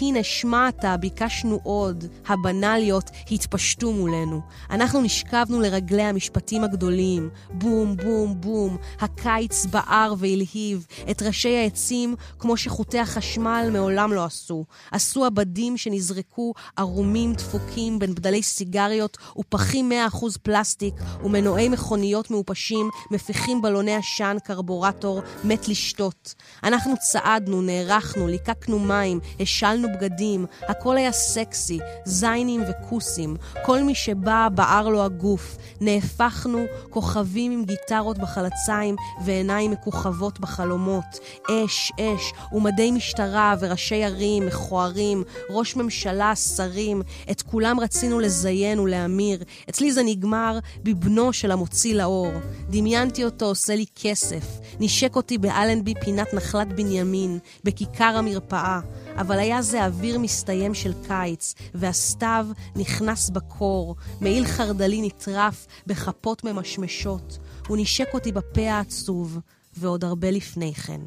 הנה 0.00 0.22
שמעת, 0.22 0.84
ביקשנו 1.00 1.60
עוד. 1.62 2.04
הבנאליות 2.26 3.10
התפשטו 3.30 3.92
מולנו. 3.92 4.40
אנחנו 4.70 5.00
נשכבנו 5.02 5.60
לרגלי 5.60 6.02
המשפטים 6.02 6.64
הגדולים. 6.64 7.30
בום, 7.50 7.96
בום, 7.96 8.40
בום. 8.40 8.76
הקיץ 9.00 9.66
בער 9.66 10.14
והלהיב. 10.18 10.86
את 11.10 11.22
ראשי 11.22 11.56
העצים, 11.56 12.14
כמו 12.38 12.56
שחוטי 12.56 12.98
החשמל 12.98 13.68
מעולם 13.72 14.12
לא 14.12 14.24
עשו. 14.24 14.64
עשו 14.90 15.24
עבדים 15.24 15.76
שנזרקו 15.76 16.52
ערומים 16.76 17.32
דפוקים 17.32 17.98
בין 17.98 18.14
בדלי 18.14 18.42
סיגריות 18.42 19.18
ופחים 19.38 19.92
100% 20.12 20.38
פלסטיק 20.42 20.94
ומנועי 21.24 21.68
מכוניות 21.68 22.30
מעופשים 22.30 22.90
מפיחים 23.10 23.62
בלוני 23.62 23.94
עשן 23.94 24.36
קרבורטור 24.44 25.22
מת 25.44 25.68
לשתות. 25.68 26.34
אנחנו 26.64 26.94
צעדנו, 27.00 27.62
נערכנו, 27.62 28.26
ליקקנו 28.28 28.78
מים, 28.78 29.03
השלנו 29.40 29.88
בגדים, 29.94 30.46
הכל 30.68 30.96
היה 30.96 31.12
סקסי, 31.12 31.78
זיינים 32.04 32.62
וכוסים. 32.68 33.36
כל 33.64 33.82
מי 33.82 33.94
שבא 33.94 34.48
בער 34.54 34.88
לו 34.88 35.04
הגוף. 35.04 35.56
נהפכנו 35.80 36.64
כוכבים 36.90 37.52
עם 37.52 37.64
גיטרות 37.64 38.18
בחלציים 38.18 38.96
ועיניים 39.24 39.70
מכוכבות 39.70 40.40
בחלומות. 40.40 41.04
אש, 41.50 41.92
אש, 42.00 42.32
ומדי 42.52 42.90
משטרה 42.90 43.54
וראשי 43.60 44.04
ערים, 44.04 44.46
מכוערים, 44.46 45.22
ראש 45.50 45.76
ממשלה, 45.76 46.36
שרים. 46.36 47.02
את 47.30 47.42
כולם 47.42 47.80
רצינו 47.80 48.20
לזיין 48.20 48.78
ולהמיר. 48.78 49.44
אצלי 49.70 49.92
זה 49.92 50.02
נגמר 50.02 50.58
בבנו 50.82 51.32
של 51.32 51.50
המוציא 51.50 51.94
לאור. 51.94 52.32
דמיינתי 52.70 53.24
אותו 53.24 53.46
עושה 53.46 53.76
לי 53.76 53.84
כסף. 54.02 54.44
נשק 54.80 55.16
אותי 55.16 55.38
באלנבי 55.38 55.94
פינת 56.04 56.34
נחלת 56.34 56.68
בנימין, 56.72 57.38
בכיכר 57.64 58.14
המרפאה. 58.16 58.80
אבל 59.16 59.38
היה 59.38 59.62
זה 59.62 59.84
אוויר 59.84 60.18
מסתיים 60.18 60.74
של 60.74 60.92
קיץ, 61.08 61.54
והסתיו 61.74 62.46
נכנס 62.76 63.30
בקור, 63.30 63.96
מעיל 64.20 64.46
חרדלי 64.46 65.02
נטרף 65.02 65.66
בכפות 65.86 66.44
ממשמשות. 66.44 67.38
הוא 67.68 67.76
נשק 67.80 68.08
אותי 68.14 68.32
בפה 68.32 68.70
העצוב, 68.70 69.38
ועוד 69.76 70.04
הרבה 70.04 70.30
לפני 70.30 70.74
כן. 70.74 71.00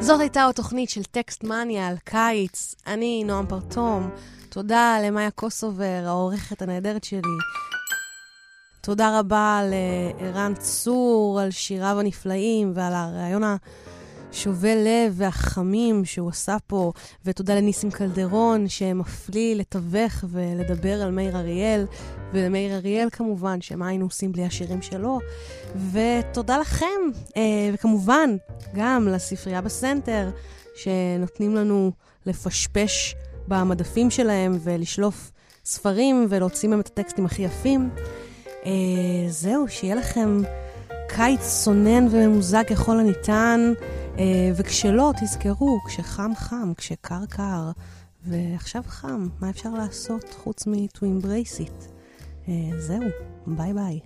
זאת 0.00 0.20
הייתה 0.20 0.44
עוד 0.44 0.54
תוכנית 0.54 0.90
של 0.90 1.04
טקסט 1.04 1.44
מניה 1.44 1.88
על 1.88 1.96
קיץ. 2.04 2.74
אני 2.86 3.24
נועם 3.24 3.46
פרטום. 3.46 4.10
תודה 4.48 4.98
למאיה 5.04 5.30
קוסובר, 5.30 6.02
העורכת 6.06 6.62
הנהדרת 6.62 7.04
שלי. 7.04 7.20
תודה 8.80 9.18
רבה 9.18 9.60
לערן 9.70 10.54
צור 10.54 11.40
על 11.40 11.50
שיריו 11.50 12.00
הנפלאים 12.00 12.72
ועל 12.74 12.92
הרעיון 12.94 13.42
השובה 14.32 14.74
לב 14.74 15.12
והחמים 15.12 16.04
שהוא 16.04 16.28
עשה 16.28 16.56
פה, 16.66 16.92
ותודה 17.24 17.54
לניסים 17.54 17.90
קלדרון 17.90 18.68
שמפליא 18.68 19.54
לתווך 19.54 20.24
ולדבר 20.28 21.02
על 21.02 21.10
מאיר 21.10 21.36
אריאל, 21.36 21.86
ולמאיר 22.32 22.74
אריאל 22.74 23.08
כמובן, 23.12 23.60
שמה 23.60 23.88
היינו 23.88 24.04
עושים 24.04 24.32
בלי 24.32 24.44
השירים 24.44 24.82
שלו. 24.82 25.18
ותודה 25.92 26.58
לכם, 26.58 26.86
אה, 27.36 27.70
וכמובן 27.72 28.36
גם 28.74 29.08
לספרייה 29.08 29.60
בסנטר, 29.60 30.30
שנותנים 30.74 31.56
לנו 31.56 31.92
לפשפש 32.26 33.14
במדפים 33.48 34.10
שלהם 34.10 34.58
ולשלוף 34.62 35.32
ספרים 35.64 36.26
ולהוציא 36.28 36.68
מהם 36.68 36.80
את 36.80 36.86
הטקסטים 36.86 37.26
הכי 37.26 37.42
יפים. 37.42 37.90
אה, 38.66 38.70
זהו, 39.28 39.68
שיהיה 39.68 39.94
לכם 39.94 40.42
קיץ 41.08 41.40
צונן 41.40 42.06
וממוזג 42.10 42.62
ככל 42.66 42.98
הניתן, 42.98 43.72
וכשלא, 44.56 45.12
תזכרו, 45.20 45.78
כשחם 45.86 46.30
חם, 46.34 46.72
כשקר 46.76 47.26
קר, 47.28 47.70
ועכשיו 48.26 48.82
חם, 48.86 49.26
מה 49.40 49.50
אפשר 49.50 49.70
לעשות 49.70 50.34
חוץ 50.42 50.66
מ-to 50.66 51.00
embrace 51.00 51.60
it? 51.60 51.88
אה, 52.48 52.80
זהו, 52.80 53.02
ביי 53.46 53.74
ביי. 53.74 54.00